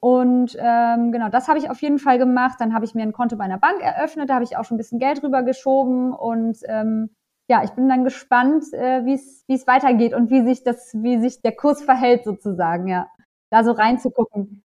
Und 0.00 0.56
ähm, 0.60 1.10
genau, 1.12 1.28
das 1.30 1.48
habe 1.48 1.58
ich 1.58 1.70
auf 1.70 1.80
jeden 1.82 1.98
Fall 1.98 2.18
gemacht. 2.18 2.56
Dann 2.60 2.74
habe 2.74 2.84
ich 2.84 2.94
mir 2.94 3.02
ein 3.02 3.12
Konto 3.12 3.36
bei 3.36 3.44
einer 3.44 3.58
Bank 3.58 3.80
eröffnet, 3.80 4.28
da 4.30 4.34
habe 4.34 4.44
ich 4.44 4.56
auch 4.56 4.64
schon 4.64 4.76
ein 4.76 4.78
bisschen 4.78 4.98
Geld 4.98 5.22
rüber 5.22 5.42
geschoben 5.42 6.12
und 6.12 6.58
ähm, 6.66 7.10
ja, 7.48 7.62
ich 7.64 7.70
bin 7.72 7.88
dann 7.88 8.04
gespannt, 8.04 8.64
äh, 8.72 9.04
wie 9.04 9.14
es 9.14 9.66
weitergeht 9.66 10.14
und 10.14 10.30
wie 10.30 10.42
sich 10.44 10.64
das, 10.64 10.92
wie 10.94 11.18
sich 11.20 11.40
der 11.42 11.52
Kurs 11.56 11.82
verhält 11.82 12.24
sozusagen, 12.24 12.88
ja. 12.88 13.08
Da 13.50 13.62
so 13.64 13.70
reinzugucken. 13.72 14.62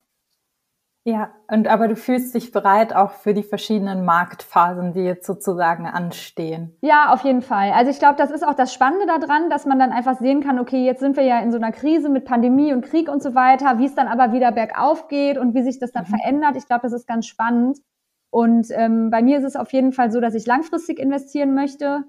Ja, 1.07 1.29
und 1.51 1.67
aber 1.67 1.87
du 1.87 1.95
fühlst 1.95 2.33
dich 2.33 2.51
bereit 2.51 2.95
auch 2.95 3.11
für 3.11 3.35
die 3.35 3.43
verschiedenen 3.43 4.05
Marktphasen, 4.05 4.93
die 4.93 5.01
jetzt 5.01 5.27
sozusagen 5.27 5.85
anstehen. 5.85 6.75
Ja, 6.81 7.13
auf 7.13 7.21
jeden 7.21 7.43
Fall. 7.43 7.71
Also 7.73 7.91
ich 7.91 7.99
glaube, 7.99 8.15
das 8.17 8.31
ist 8.31 8.45
auch 8.45 8.55
das 8.55 8.73
Spannende 8.73 9.05
daran, 9.05 9.51
dass 9.51 9.67
man 9.67 9.77
dann 9.77 9.91
einfach 9.91 10.17
sehen 10.17 10.41
kann, 10.41 10.57
okay, 10.57 10.83
jetzt 10.83 11.01
sind 11.01 11.15
wir 11.15 11.23
ja 11.23 11.39
in 11.41 11.51
so 11.51 11.57
einer 11.57 11.71
Krise 11.71 12.09
mit 12.09 12.25
Pandemie 12.25 12.73
und 12.73 12.83
Krieg 12.83 13.07
und 13.07 13.21
so 13.21 13.35
weiter, 13.35 13.77
wie 13.77 13.85
es 13.85 13.93
dann 13.93 14.07
aber 14.07 14.33
wieder 14.33 14.51
bergauf 14.51 15.07
geht 15.07 15.37
und 15.37 15.53
wie 15.53 15.61
sich 15.61 15.77
das 15.77 15.91
dann 15.91 16.05
mhm. 16.05 16.17
verändert. 16.17 16.55
Ich 16.55 16.65
glaube, 16.65 16.81
das 16.81 16.93
ist 16.93 17.07
ganz 17.07 17.27
spannend. 17.27 17.77
Und 18.31 18.67
ähm, 18.71 19.11
bei 19.11 19.21
mir 19.21 19.37
ist 19.37 19.43
es 19.45 19.55
auf 19.55 19.71
jeden 19.73 19.91
Fall 19.91 20.09
so, 20.11 20.19
dass 20.19 20.33
ich 20.33 20.47
langfristig 20.47 20.97
investieren 20.97 21.53
möchte 21.53 22.03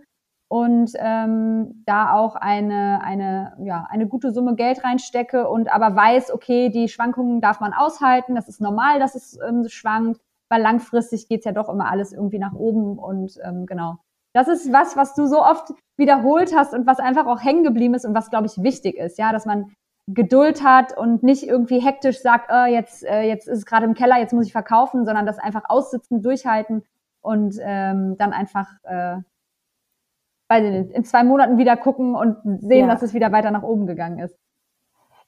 und 0.48 0.92
ähm, 0.96 1.82
da 1.86 2.12
auch 2.12 2.36
eine, 2.36 3.00
eine, 3.02 3.56
ja, 3.64 3.86
eine 3.90 4.06
gute 4.06 4.30
Summe 4.30 4.54
Geld 4.54 4.84
reinstecke 4.84 5.48
und 5.48 5.72
aber 5.72 5.96
weiß, 5.96 6.32
okay, 6.32 6.68
die 6.68 6.88
Schwankungen 6.88 7.40
darf 7.40 7.60
man 7.60 7.72
aushalten, 7.72 8.34
das 8.34 8.48
ist 8.48 8.60
normal, 8.60 9.00
dass 9.00 9.14
es 9.16 9.38
ähm, 9.46 9.66
schwankt, 9.68 10.20
weil 10.48 10.62
langfristig 10.62 11.28
geht's 11.28 11.44
ja 11.44 11.52
doch 11.52 11.68
immer 11.68 11.90
alles 11.90 12.12
irgendwie 12.12 12.38
nach 12.38 12.54
oben 12.54 12.98
und 12.98 13.38
ähm, 13.44 13.66
genau. 13.66 13.96
Das 14.32 14.48
ist 14.48 14.72
was, 14.72 14.96
was 14.96 15.14
du 15.14 15.26
so 15.26 15.42
oft 15.42 15.72
wiederholt 15.96 16.54
hast 16.54 16.74
und 16.74 16.86
was 16.86 17.00
einfach 17.00 17.26
auch 17.26 17.42
hängen 17.42 17.64
geblieben 17.64 17.94
ist 17.94 18.04
und 18.04 18.14
was, 18.14 18.30
glaube 18.30 18.46
ich, 18.46 18.62
wichtig 18.62 18.96
ist, 18.98 19.18
ja, 19.18 19.32
dass 19.32 19.46
man 19.46 19.72
Geduld 20.08 20.62
hat 20.62 20.96
und 20.96 21.24
nicht 21.24 21.48
irgendwie 21.48 21.80
hektisch 21.80 22.20
sagt, 22.20 22.50
äh, 22.50 22.66
jetzt, 22.66 23.02
äh, 23.04 23.22
jetzt 23.22 23.48
ist 23.48 23.58
es 23.58 23.66
gerade 23.66 23.86
im 23.86 23.94
Keller, 23.94 24.18
jetzt 24.18 24.32
muss 24.32 24.46
ich 24.46 24.52
verkaufen, 24.52 25.04
sondern 25.04 25.26
das 25.26 25.38
einfach 25.38 25.64
aussitzen, 25.68 26.22
durchhalten 26.22 26.84
und 27.22 27.56
ähm, 27.60 28.16
dann 28.16 28.32
einfach 28.32 28.68
äh, 28.84 29.16
weiß 30.48 30.64
ich 30.64 30.70
nicht, 30.70 30.90
in 30.92 31.04
zwei 31.04 31.24
Monaten 31.24 31.58
wieder 31.58 31.76
gucken 31.76 32.14
und 32.14 32.36
sehen, 32.60 32.86
ja. 32.86 32.88
dass 32.88 33.02
es 33.02 33.14
wieder 33.14 33.32
weiter 33.32 33.50
nach 33.50 33.62
oben 33.62 33.86
gegangen 33.86 34.18
ist. 34.18 34.36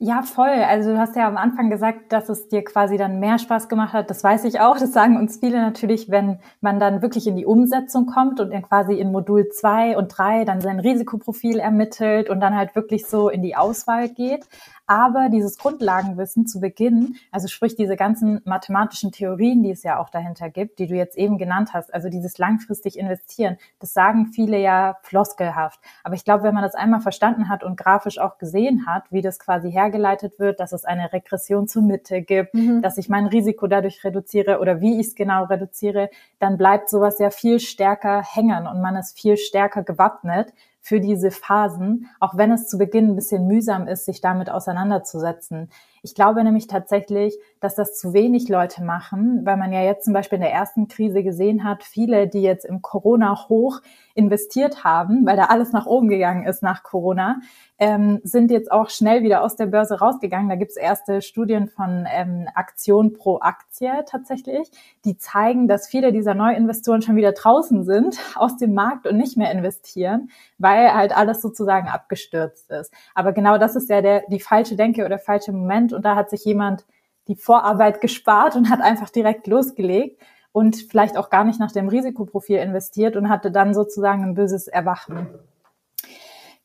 Ja, 0.01 0.21
voll. 0.21 0.47
Also 0.47 0.93
du 0.93 0.97
hast 0.97 1.17
ja 1.17 1.27
am 1.27 1.35
Anfang 1.35 1.69
gesagt, 1.69 2.13
dass 2.13 2.29
es 2.29 2.47
dir 2.47 2.63
quasi 2.63 2.95
dann 2.95 3.19
mehr 3.19 3.37
Spaß 3.37 3.67
gemacht 3.67 3.91
hat. 3.91 4.09
Das 4.09 4.23
weiß 4.23 4.45
ich 4.45 4.61
auch. 4.61 4.77
Das 4.77 4.93
sagen 4.93 5.17
uns 5.17 5.39
viele 5.39 5.59
natürlich, 5.59 6.09
wenn 6.09 6.39
man 6.61 6.79
dann 6.79 7.01
wirklich 7.01 7.27
in 7.27 7.35
die 7.35 7.45
Umsetzung 7.45 8.05
kommt 8.05 8.39
und 8.39 8.53
dann 8.53 8.61
quasi 8.61 8.93
in 8.93 9.11
Modul 9.11 9.49
zwei 9.49 9.97
und 9.97 10.17
drei 10.17 10.45
dann 10.45 10.61
sein 10.61 10.79
Risikoprofil 10.79 11.59
ermittelt 11.59 12.29
und 12.29 12.39
dann 12.39 12.55
halt 12.55 12.77
wirklich 12.77 13.07
so 13.07 13.27
in 13.27 13.41
die 13.41 13.57
Auswahl 13.57 14.07
geht. 14.07 14.47
Aber 14.89 15.29
dieses 15.29 15.59
Grundlagenwissen 15.59 16.47
zu 16.47 16.59
Beginn, 16.59 17.17
also 17.31 17.47
sprich 17.47 17.75
diese 17.75 17.95
ganzen 17.95 18.41
mathematischen 18.43 19.11
Theorien, 19.11 19.61
die 19.61 19.69
es 19.69 19.83
ja 19.83 19.99
auch 19.99 20.09
dahinter 20.09 20.49
gibt, 20.49 20.79
die 20.79 20.87
du 20.87 20.95
jetzt 20.95 21.15
eben 21.15 21.37
genannt 21.37 21.75
hast, 21.75 21.93
also 21.93 22.09
dieses 22.09 22.39
langfristig 22.39 22.97
investieren, 22.97 23.57
das 23.77 23.93
sagen 23.93 24.31
viele 24.33 24.57
ja 24.57 24.97
floskelhaft. 25.03 25.79
Aber 26.03 26.15
ich 26.15 26.25
glaube, 26.25 26.41
wenn 26.41 26.55
man 26.55 26.63
das 26.63 26.73
einmal 26.73 27.01
verstanden 27.01 27.49
hat 27.49 27.63
und 27.63 27.77
grafisch 27.77 28.17
auch 28.17 28.39
gesehen 28.39 28.87
hat, 28.87 29.03
wie 29.11 29.21
das 29.21 29.37
quasi 29.37 29.71
hergeleitet 29.71 30.39
wird, 30.39 30.59
dass 30.59 30.71
es 30.71 30.85
eine 30.85 31.13
Regression 31.13 31.67
zur 31.67 31.83
Mitte 31.83 32.23
gibt, 32.23 32.55
mhm. 32.55 32.81
dass 32.81 32.97
ich 32.97 33.09
mein 33.09 33.27
Risiko 33.27 33.67
dadurch 33.67 34.03
reduziere 34.03 34.59
oder 34.59 34.81
wie 34.81 34.99
ich 34.99 35.09
es 35.09 35.15
genau 35.15 35.43
reduziere, 35.43 36.09
dann 36.39 36.57
bleibt 36.57 36.89
sowas 36.89 37.19
ja 37.19 37.29
viel 37.29 37.59
stärker 37.59 38.23
hängen 38.23 38.65
und 38.65 38.81
man 38.81 38.95
ist 38.95 39.19
viel 39.19 39.37
stärker 39.37 39.83
gewappnet, 39.83 40.51
für 40.81 40.99
diese 40.99 41.31
Phasen, 41.31 42.07
auch 42.19 42.37
wenn 42.37 42.51
es 42.51 42.67
zu 42.67 42.77
Beginn 42.77 43.09
ein 43.09 43.15
bisschen 43.15 43.47
mühsam 43.47 43.87
ist, 43.87 44.05
sich 44.05 44.21
damit 44.21 44.49
auseinanderzusetzen. 44.49 45.69
Ich 46.01 46.15
glaube 46.15 46.43
nämlich 46.43 46.67
tatsächlich, 46.67 47.37
dass 47.59 47.75
das 47.75 47.97
zu 47.97 48.13
wenig 48.13 48.47
Leute 48.49 48.83
machen, 48.83 49.45
weil 49.45 49.57
man 49.57 49.73
ja 49.73 49.81
jetzt 49.81 50.05
zum 50.05 50.13
Beispiel 50.13 50.37
in 50.37 50.43
der 50.43 50.53
ersten 50.53 50.87
Krise 50.87 51.23
gesehen 51.23 51.63
hat, 51.63 51.83
viele, 51.83 52.27
die 52.27 52.41
jetzt 52.41 52.65
im 52.65 52.81
Corona-Hoch 52.81 53.81
investiert 54.13 54.83
haben, 54.83 55.25
weil 55.25 55.37
da 55.37 55.45
alles 55.45 55.71
nach 55.71 55.85
oben 55.85 56.09
gegangen 56.09 56.45
ist 56.45 56.61
nach 56.61 56.83
Corona, 56.83 57.39
ähm, 57.79 58.19
sind 58.23 58.51
jetzt 58.51 58.71
auch 58.71 58.89
schnell 58.89 59.23
wieder 59.23 59.41
aus 59.41 59.55
der 59.55 59.67
Börse 59.67 59.99
rausgegangen. 59.99 60.49
Da 60.49 60.55
gibt's 60.55 60.75
erste 60.75 61.21
Studien 61.21 61.67
von 61.67 62.05
ähm, 62.13 62.47
Aktion 62.53 63.13
pro 63.13 63.39
Aktie 63.39 64.03
tatsächlich, 64.05 64.69
die 65.05 65.17
zeigen, 65.17 65.69
dass 65.69 65.87
viele 65.87 66.11
dieser 66.11 66.33
Neuinvestoren 66.33 67.01
schon 67.01 67.15
wieder 67.15 67.31
draußen 67.31 67.85
sind 67.85 68.19
aus 68.35 68.57
dem 68.57 68.73
Markt 68.73 69.07
und 69.07 69.17
nicht 69.17 69.37
mehr 69.37 69.51
investieren, 69.51 70.29
weil 70.57 70.93
halt 70.93 71.15
alles 71.15 71.41
sozusagen 71.41 71.87
abgestürzt 71.87 72.69
ist. 72.69 72.93
Aber 73.15 73.31
genau 73.31 73.57
das 73.57 73.77
ist 73.77 73.89
ja 73.89 74.01
der, 74.01 74.23
die 74.27 74.41
falsche 74.41 74.75
Denke 74.75 75.01
oder 75.01 75.09
der 75.09 75.19
falsche 75.19 75.53
Moment 75.53 75.88
und 75.93 76.05
da 76.05 76.15
hat 76.15 76.29
sich 76.29 76.45
jemand 76.45 76.85
die 77.27 77.35
Vorarbeit 77.35 78.01
gespart 78.01 78.55
und 78.55 78.69
hat 78.69 78.81
einfach 78.81 79.09
direkt 79.09 79.47
losgelegt 79.47 80.21
und 80.51 80.75
vielleicht 80.75 81.17
auch 81.17 81.29
gar 81.29 81.43
nicht 81.43 81.59
nach 81.59 81.71
dem 81.71 81.87
Risikoprofil 81.87 82.57
investiert 82.57 83.15
und 83.15 83.29
hatte 83.29 83.51
dann 83.51 83.73
sozusagen 83.73 84.23
ein 84.23 84.33
böses 84.33 84.67
Erwachen. 84.67 85.27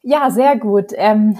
Ja, 0.02 0.30
sehr 0.30 0.56
gut. 0.56 0.92
Ähm, 0.94 1.38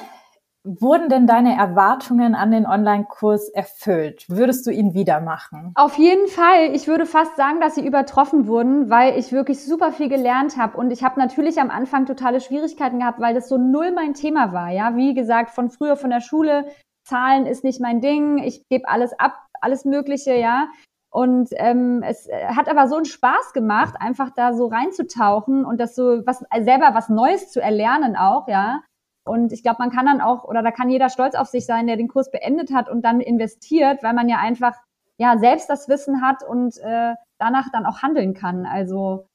wurden 0.67 1.11
denn 1.11 1.27
deine 1.27 1.57
Erwartungen 1.57 2.35
an 2.35 2.51
den 2.51 2.65
Online-Kurs 2.65 3.51
erfüllt? 3.51 4.25
Würdest 4.29 4.67
du 4.67 4.71
ihn 4.71 4.95
wieder 4.95 5.21
machen? 5.21 5.73
Auf 5.75 5.99
jeden 5.99 6.27
Fall. 6.27 6.75
Ich 6.75 6.89
würde 6.89 7.05
fast 7.05 7.37
sagen, 7.37 7.61
dass 7.61 7.75
sie 7.75 7.87
übertroffen 7.87 8.47
wurden, 8.47 8.89
weil 8.89 9.19
ich 9.19 9.31
wirklich 9.31 9.63
super 9.63 9.93
viel 9.93 10.09
gelernt 10.09 10.57
habe. 10.57 10.79
Und 10.79 10.91
ich 10.91 11.05
habe 11.05 11.21
natürlich 11.21 11.61
am 11.61 11.71
Anfang 11.71 12.07
totale 12.07 12.41
Schwierigkeiten 12.41 13.01
gehabt, 13.01 13.21
weil 13.21 13.35
das 13.35 13.49
so 13.49 13.59
null 13.59 13.93
mein 13.93 14.15
Thema 14.15 14.55
war. 14.55 14.71
Ja, 14.71 14.97
wie 14.97 15.13
gesagt, 15.13 15.51
von 15.51 15.71
früher 15.71 15.97
von 15.97 16.09
der 16.09 16.23
Schule. 16.23 16.65
Zahlen 17.05 17.47
ist 17.47 17.65
nicht 17.65 17.81
mein 17.81 18.01
Ding. 18.01 18.39
Ich 18.39 18.67
gebe 18.69 18.89
alles 18.89 19.19
ab, 19.19 19.35
alles 19.61 19.85
Mögliche, 19.85 20.35
ja. 20.35 20.69
Und 21.11 21.51
ähm, 21.53 22.03
es 22.03 22.27
äh, 22.27 22.47
hat 22.49 22.69
aber 22.69 22.89
so 22.89 22.97
einen 22.97 23.05
Spaß 23.05 23.53
gemacht, 23.53 23.95
einfach 24.01 24.31
da 24.35 24.53
so 24.53 24.67
reinzutauchen 24.67 25.65
und 25.65 25.79
das 25.79 25.95
so 25.95 26.27
was 26.27 26.45
selber 26.61 26.91
was 26.95 27.09
Neues 27.09 27.53
zu 27.53 27.63
erlernen 27.63 28.17
auch, 28.17 28.49
ja. 28.49 28.83
Und 29.25 29.53
ich 29.53 29.63
glaube, 29.63 29.77
man 29.79 29.91
kann 29.91 30.07
dann 30.07 30.21
auch, 30.21 30.45
oder 30.45 30.63
da 30.63 30.71
kann 30.71 30.91
jeder 30.91 31.09
stolz 31.09 31.35
auf 31.35 31.49
sich 31.49 31.67
sein, 31.67 31.87
der 31.87 31.97
den 31.97 32.09
Kurs 32.09 32.31
beendet 32.31 32.75
hat 32.75 32.91
und 32.91 33.03
dann 33.05 33.21
investiert, 33.21 34.03
weil 34.03 34.13
man 34.13 34.29
ja 34.29 34.39
einfach 34.39 34.75
ja 35.17 35.39
selbst 35.39 35.71
das 35.71 35.89
Wissen 35.89 36.21
hat 36.21 36.43
und 36.43 36.77
äh, 36.79 37.15
danach 37.39 37.71
dann 37.73 37.87
auch 37.87 38.03
handeln 38.03 38.35
kann. 38.35 38.67
Also 38.67 39.27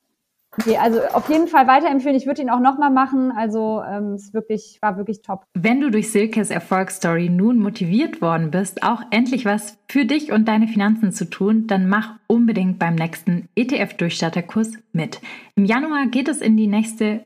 Okay, 0.57 0.77
also 0.77 1.01
auf 1.13 1.29
jeden 1.29 1.47
Fall 1.47 1.67
weiterempfehlen. 1.67 2.17
Ich 2.17 2.25
würde 2.25 2.41
ihn 2.41 2.49
auch 2.49 2.59
nochmal 2.59 2.89
machen. 2.89 3.31
Also 3.31 3.83
ähm, 3.87 4.13
es 4.13 4.33
wirklich, 4.33 4.79
war 4.81 4.97
wirklich 4.97 5.21
top. 5.21 5.43
Wenn 5.53 5.79
du 5.79 5.91
durch 5.91 6.11
Silkes 6.11 6.49
Erfolgsstory 6.49 7.29
nun 7.29 7.59
motiviert 7.59 8.21
worden 8.21 8.49
bist, 8.49 8.81
auch 8.83 9.03
endlich 9.11 9.45
was 9.45 9.77
für 9.87 10.05
dich 10.05 10.31
und 10.31 10.47
deine 10.47 10.67
Finanzen 10.67 11.11
zu 11.11 11.29
tun, 11.29 11.67
dann 11.67 11.87
mach 11.87 12.15
unbedingt 12.27 12.79
beim 12.79 12.95
nächsten 12.95 13.47
ETF-Durchstarterkurs 13.55 14.73
mit. 14.91 15.21
Im 15.55 15.65
Januar 15.65 16.07
geht 16.07 16.27
es 16.27 16.41
in 16.41 16.57
die 16.57 16.67
nächste 16.67 17.25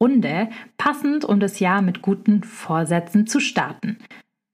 Runde, 0.00 0.48
passend 0.78 1.24
um 1.24 1.40
das 1.40 1.58
Jahr 1.58 1.82
mit 1.82 2.02
guten 2.02 2.44
Vorsätzen 2.44 3.26
zu 3.26 3.40
starten. 3.40 3.98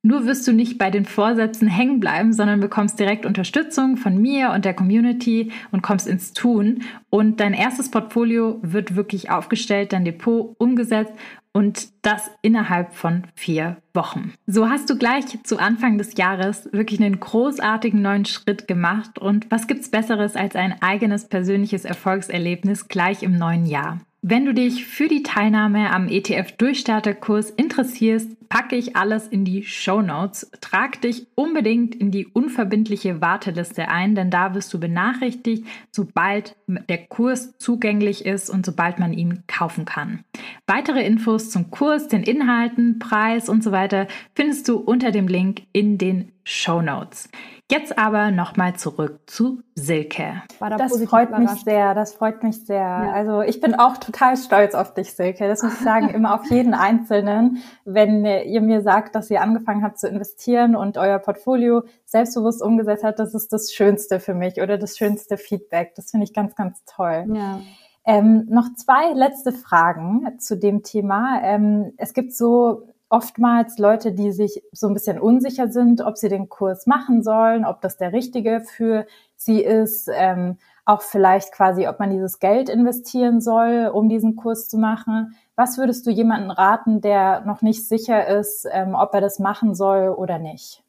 Nur 0.06 0.24
wirst 0.24 0.46
du 0.46 0.52
nicht 0.52 0.78
bei 0.78 0.88
den 0.88 1.04
Vorsätzen 1.04 1.66
hängen 1.66 1.98
bleiben, 1.98 2.32
sondern 2.32 2.60
bekommst 2.60 3.00
direkt 3.00 3.26
Unterstützung 3.26 3.96
von 3.96 4.16
mir 4.16 4.52
und 4.52 4.64
der 4.64 4.72
Community 4.72 5.50
und 5.72 5.82
kommst 5.82 6.06
ins 6.06 6.32
Tun. 6.32 6.84
Und 7.10 7.40
dein 7.40 7.54
erstes 7.54 7.90
Portfolio 7.90 8.60
wird 8.62 8.94
wirklich 8.94 9.30
aufgestellt, 9.30 9.92
dein 9.92 10.04
Depot 10.04 10.54
umgesetzt 10.58 11.12
und 11.52 11.88
das 12.02 12.30
innerhalb 12.40 12.94
von 12.94 13.24
vier 13.34 13.78
Wochen. 13.94 14.32
So 14.46 14.68
hast 14.68 14.88
du 14.90 14.96
gleich 14.96 15.24
zu 15.42 15.58
Anfang 15.58 15.98
des 15.98 16.16
Jahres 16.16 16.68
wirklich 16.70 17.00
einen 17.02 17.18
großartigen 17.18 18.00
neuen 18.00 18.26
Schritt 18.26 18.68
gemacht. 18.68 19.18
Und 19.18 19.50
was 19.50 19.66
gibt's 19.66 19.90
Besseres 19.90 20.36
als 20.36 20.54
ein 20.54 20.80
eigenes 20.82 21.26
persönliches 21.26 21.84
Erfolgserlebnis 21.84 22.86
gleich 22.86 23.24
im 23.24 23.36
neuen 23.36 23.66
Jahr? 23.66 23.98
Wenn 24.28 24.44
du 24.44 24.52
dich 24.52 24.84
für 24.84 25.06
die 25.06 25.22
Teilnahme 25.22 25.92
am 25.92 26.08
ETF-Durchstarterkurs 26.08 27.50
interessierst, 27.50 28.48
packe 28.48 28.74
ich 28.74 28.96
alles 28.96 29.28
in 29.28 29.44
die 29.44 29.62
Show 29.62 30.02
Notes. 30.02 30.50
Trag 30.60 31.00
dich 31.00 31.28
unbedingt 31.36 31.94
in 31.94 32.10
die 32.10 32.26
unverbindliche 32.26 33.20
Warteliste 33.20 33.86
ein, 33.86 34.16
denn 34.16 34.32
da 34.32 34.52
wirst 34.52 34.74
du 34.74 34.80
benachrichtigt, 34.80 35.64
sobald 35.92 36.56
der 36.66 37.06
Kurs 37.06 37.56
zugänglich 37.58 38.26
ist 38.26 38.50
und 38.50 38.66
sobald 38.66 38.98
man 38.98 39.12
ihn 39.12 39.44
kaufen 39.46 39.84
kann. 39.84 40.24
Weitere 40.66 41.06
Infos 41.06 41.50
zum 41.50 41.70
Kurs, 41.70 42.08
den 42.08 42.24
Inhalten, 42.24 42.98
Preis 42.98 43.48
und 43.48 43.62
so 43.62 43.70
weiter 43.70 44.08
findest 44.34 44.66
du 44.66 44.78
unter 44.78 45.12
dem 45.12 45.28
Link 45.28 45.62
in 45.70 45.98
den 45.98 46.32
Show 46.48 46.80
Notes. 46.80 47.28
Jetzt 47.68 47.98
aber 47.98 48.30
nochmal 48.30 48.76
zurück 48.76 49.18
zu 49.26 49.62
Silke. 49.74 50.42
Da 50.60 50.70
das 50.76 50.92
freut 51.02 51.30
überrascht. 51.30 51.54
mich 51.54 51.64
sehr, 51.64 51.92
das 51.94 52.14
freut 52.14 52.44
mich 52.44 52.64
sehr. 52.64 52.76
Ja. 52.76 53.12
Also 53.12 53.42
ich 53.42 53.60
bin 53.60 53.74
auch 53.74 53.96
total 53.96 54.36
stolz 54.36 54.76
auf 54.76 54.94
dich, 54.94 55.12
Silke. 55.12 55.48
Das 55.48 55.64
muss 55.64 55.72
ich 55.72 55.80
sagen, 55.80 56.08
immer 56.10 56.34
auf 56.34 56.48
jeden 56.48 56.72
Einzelnen. 56.74 57.58
Wenn 57.84 58.24
ihr 58.24 58.60
mir 58.60 58.82
sagt, 58.82 59.16
dass 59.16 59.28
ihr 59.28 59.40
angefangen 59.40 59.82
habt 59.82 59.98
zu 59.98 60.06
investieren 60.06 60.76
und 60.76 60.98
euer 60.98 61.18
Portfolio 61.18 61.82
selbstbewusst 62.04 62.62
umgesetzt 62.62 63.02
habt, 63.02 63.18
das 63.18 63.34
ist 63.34 63.52
das 63.52 63.72
Schönste 63.72 64.20
für 64.20 64.34
mich 64.34 64.62
oder 64.62 64.78
das 64.78 64.96
schönste 64.96 65.38
Feedback. 65.38 65.96
Das 65.96 66.12
finde 66.12 66.26
ich 66.26 66.32
ganz, 66.32 66.54
ganz 66.54 66.84
toll. 66.84 67.24
Ja. 67.34 67.58
Ähm, 68.04 68.46
noch 68.48 68.72
zwei 68.76 69.12
letzte 69.14 69.50
Fragen 69.50 70.38
zu 70.38 70.56
dem 70.56 70.84
Thema. 70.84 71.40
Ähm, 71.42 71.92
es 71.96 72.14
gibt 72.14 72.32
so 72.32 72.86
oftmals 73.08 73.78
Leute, 73.78 74.12
die 74.12 74.32
sich 74.32 74.62
so 74.72 74.88
ein 74.88 74.94
bisschen 74.94 75.20
unsicher 75.20 75.68
sind, 75.68 76.00
ob 76.00 76.16
sie 76.16 76.28
den 76.28 76.48
Kurs 76.48 76.86
machen 76.86 77.22
sollen, 77.22 77.64
ob 77.64 77.80
das 77.80 77.96
der 77.96 78.12
richtige 78.12 78.60
für 78.60 79.06
sie 79.36 79.60
ist, 79.60 80.08
ähm, 80.12 80.58
auch 80.84 81.02
vielleicht 81.02 81.52
quasi, 81.52 81.88
ob 81.88 81.98
man 81.98 82.10
dieses 82.10 82.38
Geld 82.38 82.68
investieren 82.68 83.40
soll, 83.40 83.90
um 83.92 84.08
diesen 84.08 84.36
Kurs 84.36 84.68
zu 84.68 84.78
machen. 84.78 85.36
Was 85.56 85.78
würdest 85.78 86.06
du 86.06 86.10
jemanden 86.10 86.50
raten, 86.50 87.00
der 87.00 87.40
noch 87.44 87.62
nicht 87.62 87.86
sicher 87.88 88.26
ist, 88.26 88.66
ähm, 88.70 88.94
ob 88.94 89.12
er 89.14 89.20
das 89.20 89.38
machen 89.38 89.74
soll 89.74 90.10
oder 90.10 90.38
nicht? 90.38 90.82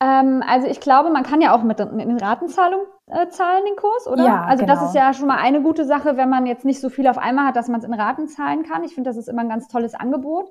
Ähm, 0.00 0.42
also 0.46 0.66
ich 0.66 0.80
glaube, 0.80 1.10
man 1.10 1.22
kann 1.22 1.40
ja 1.40 1.54
auch 1.54 1.62
mit 1.62 1.78
den 1.78 2.18
Ratenzahlungen 2.18 2.86
äh, 3.06 3.28
zahlen 3.28 3.64
den 3.66 3.76
Kurs, 3.76 4.06
oder? 4.06 4.24
Ja, 4.24 4.44
also 4.44 4.64
genau. 4.64 4.74
das 4.74 4.88
ist 4.88 4.94
ja 4.94 5.12
schon 5.12 5.28
mal 5.28 5.38
eine 5.38 5.62
gute 5.62 5.84
Sache, 5.84 6.16
wenn 6.16 6.30
man 6.30 6.46
jetzt 6.46 6.64
nicht 6.64 6.80
so 6.80 6.88
viel 6.88 7.06
auf 7.06 7.18
einmal 7.18 7.46
hat, 7.46 7.56
dass 7.56 7.68
man 7.68 7.80
es 7.80 7.86
in 7.86 7.94
Raten 7.94 8.28
zahlen 8.28 8.64
kann. 8.64 8.82
Ich 8.84 8.94
finde, 8.94 9.10
das 9.10 9.16
ist 9.16 9.28
immer 9.28 9.42
ein 9.42 9.48
ganz 9.48 9.68
tolles 9.68 9.94
Angebot. 9.94 10.50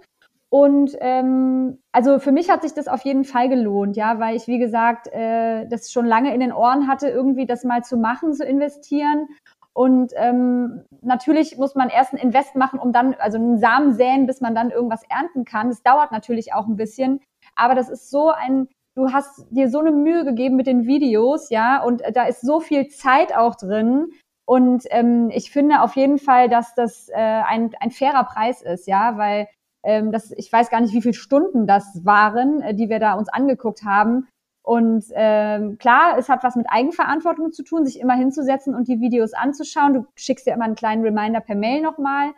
Und 0.53 0.95
ähm, 0.99 1.79
also 1.91 2.19
für 2.19 2.31
mich 2.31 2.51
hat 2.51 2.61
sich 2.61 2.75
das 2.75 2.87
auf 2.87 3.01
jeden 3.01 3.23
Fall 3.23 3.49
gelohnt, 3.49 3.97
ja, 3.97 4.19
weil 4.19 4.35
ich, 4.35 4.45
wie 4.45 4.59
gesagt, 4.59 5.07
äh, 5.07 5.67
das 5.67 5.91
schon 5.91 6.05
lange 6.05 6.31
in 6.31 6.41
den 6.41 6.53
Ohren 6.53 6.87
hatte, 6.87 7.07
irgendwie 7.07 7.47
das 7.47 7.63
mal 7.63 7.83
zu 7.83 7.97
machen, 7.97 8.33
zu 8.33 8.45
investieren. 8.45 9.29
Und 9.73 10.13
ähm, 10.15 10.83
natürlich 11.01 11.57
muss 11.57 11.73
man 11.73 11.89
erst 11.89 12.13
ein 12.13 12.19
Invest 12.19 12.55
machen, 12.55 12.77
um 12.77 12.91
dann, 12.91 13.15
also 13.15 13.39
einen 13.39 13.57
Samen 13.57 13.93
säen, 13.93 14.27
bis 14.27 14.41
man 14.41 14.53
dann 14.53 14.69
irgendwas 14.69 15.01
ernten 15.09 15.43
kann. 15.43 15.69
Das 15.69 15.81
dauert 15.81 16.11
natürlich 16.11 16.53
auch 16.53 16.67
ein 16.67 16.75
bisschen. 16.75 17.19
Aber 17.55 17.73
das 17.73 17.89
ist 17.89 18.11
so 18.11 18.29
ein, 18.29 18.67
du 18.93 19.11
hast 19.11 19.47
dir 19.49 19.69
so 19.69 19.79
eine 19.79 19.89
Mühe 19.89 20.23
gegeben 20.23 20.55
mit 20.55 20.67
den 20.67 20.85
Videos, 20.85 21.49
ja, 21.49 21.81
und 21.81 22.03
da 22.13 22.27
ist 22.27 22.41
so 22.41 22.59
viel 22.59 22.89
Zeit 22.89 23.35
auch 23.35 23.55
drin. 23.55 24.11
Und 24.45 24.83
ähm, 24.91 25.31
ich 25.33 25.49
finde 25.49 25.81
auf 25.81 25.95
jeden 25.95 26.19
Fall, 26.19 26.47
dass 26.47 26.75
das 26.75 27.09
äh, 27.09 27.15
ein, 27.15 27.71
ein 27.79 27.89
fairer 27.89 28.25
Preis 28.25 28.61
ist, 28.61 28.85
ja, 28.85 29.17
weil 29.17 29.47
ähm, 29.83 30.11
das, 30.11 30.31
ich 30.31 30.51
weiß 30.51 30.69
gar 30.69 30.81
nicht, 30.81 30.93
wie 30.93 31.01
viele 31.01 31.13
Stunden 31.13 31.67
das 31.67 32.05
waren, 32.05 32.61
äh, 32.61 32.73
die 32.73 32.89
wir 32.89 32.99
da 32.99 33.13
uns 33.13 33.29
angeguckt 33.29 33.83
haben. 33.83 34.27
Und 34.65 35.05
ähm, 35.13 35.77
klar, 35.77 36.17
es 36.17 36.29
hat 36.29 36.43
was 36.43 36.55
mit 36.55 36.67
Eigenverantwortung 36.69 37.51
zu 37.51 37.63
tun, 37.63 37.85
sich 37.85 37.99
immer 37.99 38.13
hinzusetzen 38.13 38.75
und 38.75 38.87
die 38.87 39.01
Videos 39.01 39.33
anzuschauen. 39.33 39.93
Du 39.93 40.05
schickst 40.15 40.47
dir 40.47 40.53
immer 40.53 40.65
einen 40.65 40.75
kleinen 40.75 41.03
Reminder 41.03 41.41
per 41.41 41.55
Mail 41.55 41.81
nochmal. 41.81 42.31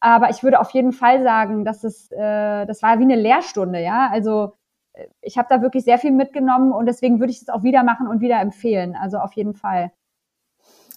Aber 0.00 0.30
ich 0.30 0.42
würde 0.42 0.60
auf 0.60 0.70
jeden 0.70 0.92
Fall 0.92 1.22
sagen, 1.22 1.64
dass 1.64 1.84
es, 1.84 2.10
äh, 2.12 2.66
das 2.66 2.82
war 2.82 2.98
wie 2.98 3.04
eine 3.04 3.16
Lehrstunde, 3.16 3.80
ja. 3.80 4.08
Also 4.10 4.52
ich 5.20 5.38
habe 5.38 5.48
da 5.48 5.62
wirklich 5.62 5.84
sehr 5.84 5.98
viel 5.98 6.10
mitgenommen 6.10 6.72
und 6.72 6.86
deswegen 6.86 7.18
würde 7.20 7.32
ich 7.32 7.42
es 7.42 7.48
auch 7.48 7.62
wieder 7.62 7.82
machen 7.82 8.08
und 8.08 8.20
wieder 8.20 8.40
empfehlen. 8.40 8.96
Also 8.96 9.18
auf 9.18 9.32
jeden 9.34 9.54
Fall. 9.54 9.90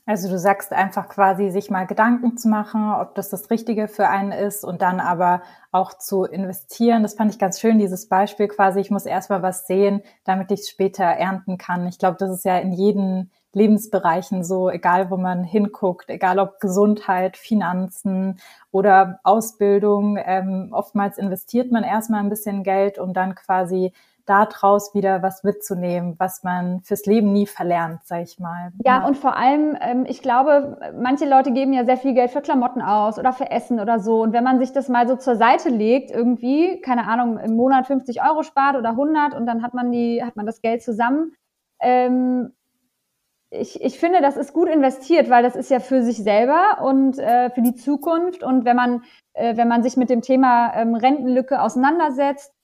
Also 0.08 0.30
du 0.30 0.38
sagst 0.38 0.72
einfach 0.72 1.10
quasi, 1.10 1.50
sich 1.50 1.72
mal 1.72 1.88
Gedanken 1.88 2.38
zu 2.38 2.48
machen, 2.48 2.94
ob 2.94 3.16
das 3.16 3.30
das 3.30 3.50
Richtige 3.50 3.88
für 3.88 4.08
einen 4.08 4.32
ist 4.32 4.64
und 4.64 4.84
dann 4.84 5.00
aber 5.00 5.42
auch 5.72 5.96
zu 5.98 6.26
investieren. 6.26 7.02
Das 7.02 7.16
fand 7.16 7.32
ich 7.32 7.40
ganz 7.40 7.60
schön, 7.60 7.80
dieses 7.80 8.08
Beispiel 8.08 8.48
quasi, 8.48 8.80
ich 8.80 8.92
muss 8.92 9.08
erstmal 9.08 9.42
was 9.42 9.66
sehen, 9.66 10.02
damit 10.24 10.52
ich 10.52 10.60
es 10.62 10.70
später 10.70 11.06
ernten 11.06 11.58
kann. 11.58 11.88
Ich 11.88 11.98
glaube, 11.98 12.18
das 12.20 12.30
ist 12.30 12.46
ja 12.46 12.60
in 12.60 12.72
jedem 12.72 13.32
Lebensbereichen 13.54 14.44
so, 14.44 14.70
egal 14.70 15.10
wo 15.10 15.18
man 15.18 15.44
hinguckt, 15.44 16.10
egal 16.10 16.38
ob 16.38 16.60
Gesundheit, 16.60 17.36
Finanzen 17.36 18.40
oder 18.70 19.20
Ausbildung. 19.24 20.20
Ähm, 20.24 20.70
oftmals 20.72 21.18
investiert 21.18 21.72
man 21.72 21.84
erstmal 21.84 22.20
ein 22.20 22.30
bisschen 22.30 22.62
Geld, 22.64 23.00
um 23.00 23.14
dann 23.14 23.34
quasi 23.34 23.92
daraus 24.26 24.94
wieder 24.96 25.22
was 25.22 25.44
mitzunehmen, 25.44 26.16
was 26.18 26.44
man 26.44 26.82
fürs 26.82 27.06
Leben 27.06 27.32
nie 27.32 27.46
verlernt, 27.46 28.02
sag 28.06 28.24
ich 28.24 28.40
mal. 28.40 28.72
Ja, 28.84 29.00
ja. 29.00 29.06
und 29.06 29.18
vor 29.18 29.38
allem, 29.38 29.78
ähm, 29.80 30.06
ich 30.08 30.22
glaube, 30.22 30.80
manche 31.00 31.30
Leute 31.30 31.52
geben 31.52 31.74
ja 31.74 31.86
sehr 31.86 31.98
viel 31.98 32.14
Geld 32.14 32.32
für 32.32 32.42
Klamotten 32.42 32.82
aus 32.82 33.20
oder 33.20 33.34
für 33.34 33.52
Essen 33.52 33.80
oder 33.80 34.00
so. 34.00 34.24
Und 34.24 34.34
wenn 34.34 34.44
man 34.44 34.60
sich 34.60 34.74
das 34.74 34.90
mal 34.90 35.08
so 35.08 35.16
zur 35.16 35.36
Seite 35.36 35.70
legt, 35.70 36.12
irgendwie, 36.12 36.82
keine 36.82 37.08
Ahnung, 37.08 37.38
im 37.38 37.56
Monat 37.56 37.88
50 37.88 38.22
Euro 38.24 38.44
spart 38.44 38.76
oder 38.76 38.90
100 38.90 39.36
und 39.36 39.46
dann 39.46 39.62
hat 39.62 39.74
man 39.74 39.92
die, 39.92 40.24
hat 40.24 40.36
man 40.36 40.46
das 40.46 40.62
Geld 40.62 40.82
zusammen, 40.82 41.34
ähm, 41.80 42.52
ich, 43.52 43.82
ich 43.82 44.00
finde, 44.00 44.22
das 44.22 44.38
ist 44.38 44.54
gut 44.54 44.68
investiert, 44.68 45.30
weil 45.30 45.44
das 45.44 45.56
ist 45.56 45.70
ja 45.70 45.80
für 45.80 46.04
sich 46.04 46.18
selber 46.18 46.82
und 46.84 47.18
äh, 47.20 47.50
für 47.52 47.62
die 47.62 47.76
Zukunft. 47.76 48.44
Und 48.44 48.66
wenn 48.66 48.76
man, 48.76 49.04
äh, 49.34 49.56
wenn 49.56 49.68
man 49.68 49.84
sich 49.84 49.98
mit 49.98 50.10
dem 50.10 50.22
Thema 50.22 50.74
ähm, 50.76 50.96
Rentenlücke 50.96 51.62
auseinandersetzt, 51.62 52.55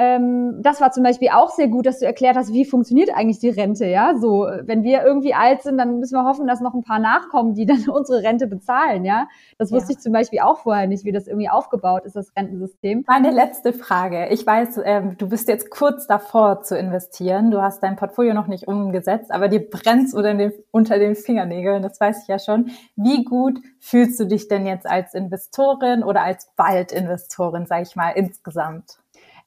ähm, 0.00 0.62
das 0.62 0.80
war 0.80 0.92
zum 0.92 1.02
Beispiel 1.02 1.30
auch 1.30 1.50
sehr 1.50 1.66
gut, 1.66 1.84
dass 1.84 1.98
du 1.98 2.06
erklärt 2.06 2.36
hast, 2.36 2.52
wie 2.52 2.64
funktioniert 2.64 3.10
eigentlich 3.12 3.40
die 3.40 3.48
Rente, 3.48 3.84
ja? 3.84 4.14
So, 4.16 4.46
wenn 4.62 4.84
wir 4.84 5.02
irgendwie 5.02 5.34
alt 5.34 5.62
sind, 5.62 5.76
dann 5.76 5.98
müssen 5.98 6.14
wir 6.14 6.24
hoffen, 6.24 6.46
dass 6.46 6.60
noch 6.60 6.72
ein 6.72 6.84
paar 6.84 7.00
nachkommen, 7.00 7.54
die 7.54 7.66
dann 7.66 7.88
unsere 7.88 8.22
Rente 8.22 8.46
bezahlen, 8.46 9.04
ja? 9.04 9.26
Das 9.58 9.72
wusste 9.72 9.92
ja. 9.92 9.98
ich 9.98 10.02
zum 10.02 10.12
Beispiel 10.12 10.38
auch 10.38 10.58
vorher 10.58 10.86
nicht, 10.86 11.04
wie 11.04 11.10
das 11.10 11.26
irgendwie 11.26 11.48
aufgebaut 11.48 12.04
ist, 12.04 12.14
das 12.14 12.30
Rentensystem. 12.36 13.04
Meine 13.08 13.32
letzte 13.32 13.72
Frage. 13.72 14.28
Ich 14.28 14.46
weiß, 14.46 14.80
ähm, 14.84 15.16
du 15.18 15.28
bist 15.28 15.48
jetzt 15.48 15.68
kurz 15.68 16.06
davor 16.06 16.62
zu 16.62 16.78
investieren. 16.78 17.50
Du 17.50 17.60
hast 17.60 17.82
dein 17.82 17.96
Portfolio 17.96 18.34
noch 18.34 18.46
nicht 18.46 18.68
umgesetzt, 18.68 19.32
aber 19.32 19.48
dir 19.48 19.68
brennt 19.68 20.14
unter 20.14 20.32
den, 20.32 20.52
unter 20.70 21.00
den 21.00 21.16
Fingernägeln, 21.16 21.82
das 21.82 22.00
weiß 22.00 22.22
ich 22.22 22.28
ja 22.28 22.38
schon. 22.38 22.70
Wie 22.94 23.24
gut 23.24 23.58
fühlst 23.80 24.20
du 24.20 24.26
dich 24.26 24.46
denn 24.46 24.64
jetzt 24.64 24.88
als 24.88 25.14
Investorin 25.14 26.04
oder 26.04 26.22
als 26.22 26.52
Waldinvestorin, 26.56 27.66
sage 27.66 27.82
ich 27.82 27.96
mal, 27.96 28.10
insgesamt? 28.10 28.98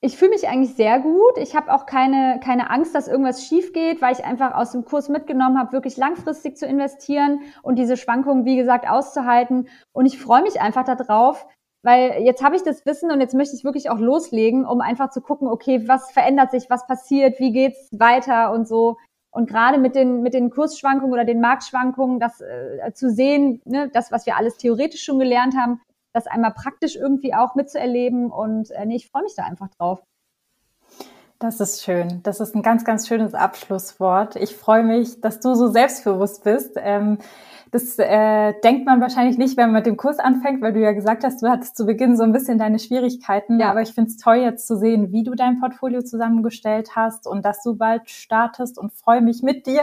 Ich 0.03 0.17
fühle 0.17 0.31
mich 0.31 0.47
eigentlich 0.47 0.73
sehr 0.75 0.99
gut. 0.99 1.37
Ich 1.37 1.55
habe 1.55 1.71
auch 1.71 1.85
keine, 1.85 2.39
keine 2.43 2.71
Angst, 2.71 2.95
dass 2.95 3.07
irgendwas 3.07 3.45
schief 3.45 3.71
geht, 3.71 4.01
weil 4.01 4.13
ich 4.13 4.25
einfach 4.25 4.55
aus 4.55 4.71
dem 4.71 4.83
Kurs 4.83 5.09
mitgenommen 5.09 5.59
habe, 5.59 5.73
wirklich 5.73 5.95
langfristig 5.95 6.57
zu 6.57 6.65
investieren 6.65 7.41
und 7.61 7.77
diese 7.77 7.97
Schwankungen, 7.97 8.43
wie 8.43 8.55
gesagt, 8.55 8.89
auszuhalten. 8.89 9.67
Und 9.93 10.07
ich 10.07 10.19
freue 10.19 10.41
mich 10.41 10.59
einfach 10.59 10.85
darauf, 10.85 11.45
weil 11.83 12.23
jetzt 12.23 12.43
habe 12.43 12.55
ich 12.55 12.63
das 12.63 12.83
Wissen 12.87 13.11
und 13.11 13.21
jetzt 13.21 13.35
möchte 13.35 13.55
ich 13.55 13.63
wirklich 13.63 13.91
auch 13.91 13.99
loslegen, 13.99 14.65
um 14.65 14.81
einfach 14.81 15.11
zu 15.11 15.21
gucken, 15.21 15.47
okay, 15.47 15.87
was 15.87 16.09
verändert 16.11 16.49
sich, 16.49 16.67
was 16.71 16.87
passiert, 16.87 17.39
wie 17.39 17.51
geht's 17.51 17.89
weiter 17.91 18.53
und 18.53 18.67
so. 18.67 18.97
Und 19.29 19.47
gerade 19.47 19.77
mit 19.77 19.95
den, 19.95 20.23
mit 20.23 20.33
den 20.33 20.49
Kursschwankungen 20.49 21.13
oder 21.13 21.25
den 21.25 21.41
Marktschwankungen, 21.41 22.19
das 22.19 22.41
äh, 22.41 22.91
zu 22.93 23.11
sehen, 23.11 23.61
ne, 23.65 23.89
das, 23.93 24.11
was 24.11 24.25
wir 24.25 24.35
alles 24.35 24.57
theoretisch 24.57 25.03
schon 25.03 25.19
gelernt 25.19 25.55
haben, 25.55 25.79
das 26.13 26.28
einmal 26.28 26.54
praktisch 26.54 26.95
irgendwie 26.95 27.34
auch 27.34 27.56
mitzuerleben. 27.56 28.32
Und 28.32 28.71
äh, 28.71 28.86
nee, 28.86 28.95
ich 28.95 29.10
freue 29.10 29.24
mich 29.24 29.36
da 29.36 29.43
einfach 29.43 29.69
drauf. 29.69 30.02
Das 31.39 31.60
ist 31.60 31.84
schön. 31.84 32.21
Das 32.21 32.39
ist 32.39 32.56
ein 32.56 32.62
ganz, 32.62 32.86
ganz 32.86 33.08
schönes 33.08 33.34
Abschlusswort. 33.34 34.36
Ich 34.36 34.56
freue 34.56 34.84
mich, 34.84 35.21
dass 35.21 35.39
du 35.39 35.56
so 35.56 35.69
selbstbewusst 35.69 36.43
bist. 36.43 36.74
Ähm, 36.78 37.17
das 37.71 37.97
äh, 37.97 38.54
denkt 38.63 38.86
man 38.86 39.00
wahrscheinlich 39.00 39.38
nicht, 39.38 39.58
wenn 39.58 39.67
man 39.67 39.76
mit 39.76 39.86
dem 39.88 39.97
Kurs 39.97 40.19
anfängt, 40.19 40.62
weil 40.62 40.74
du 40.74 40.82
ja 40.82 40.91
gesagt 40.91 41.24
hast, 41.24 41.41
du 41.41 41.47
hattest 41.47 41.78
zu 41.78 41.86
Beginn 41.86 42.15
so 42.15 42.24
ein 42.24 42.34
bisschen 42.34 42.60
deine 42.60 42.78
Schwierigkeiten. 42.78 43.60
Ja. 43.60 43.71
Aber 43.71 43.82
ich 43.82 43.93
finde 43.93 44.12
es 44.12 44.17
toll, 44.17 44.36
jetzt 44.36 44.67
zu 44.67 44.78
sehen, 44.78 45.12
wie 45.12 45.24
du 45.24 45.34
dein 45.34 45.60
Portfolio 45.60 46.04
zusammengestellt 46.04 46.95
hast 46.95 47.26
und 47.26 47.43
dass 47.43 47.63
du 47.63 47.76
bald 47.76 48.10
startest 48.10 48.78
und 48.78 48.93
freue 48.93 49.21
mich 49.21 49.41
mit 49.41 49.65
dir 49.65 49.82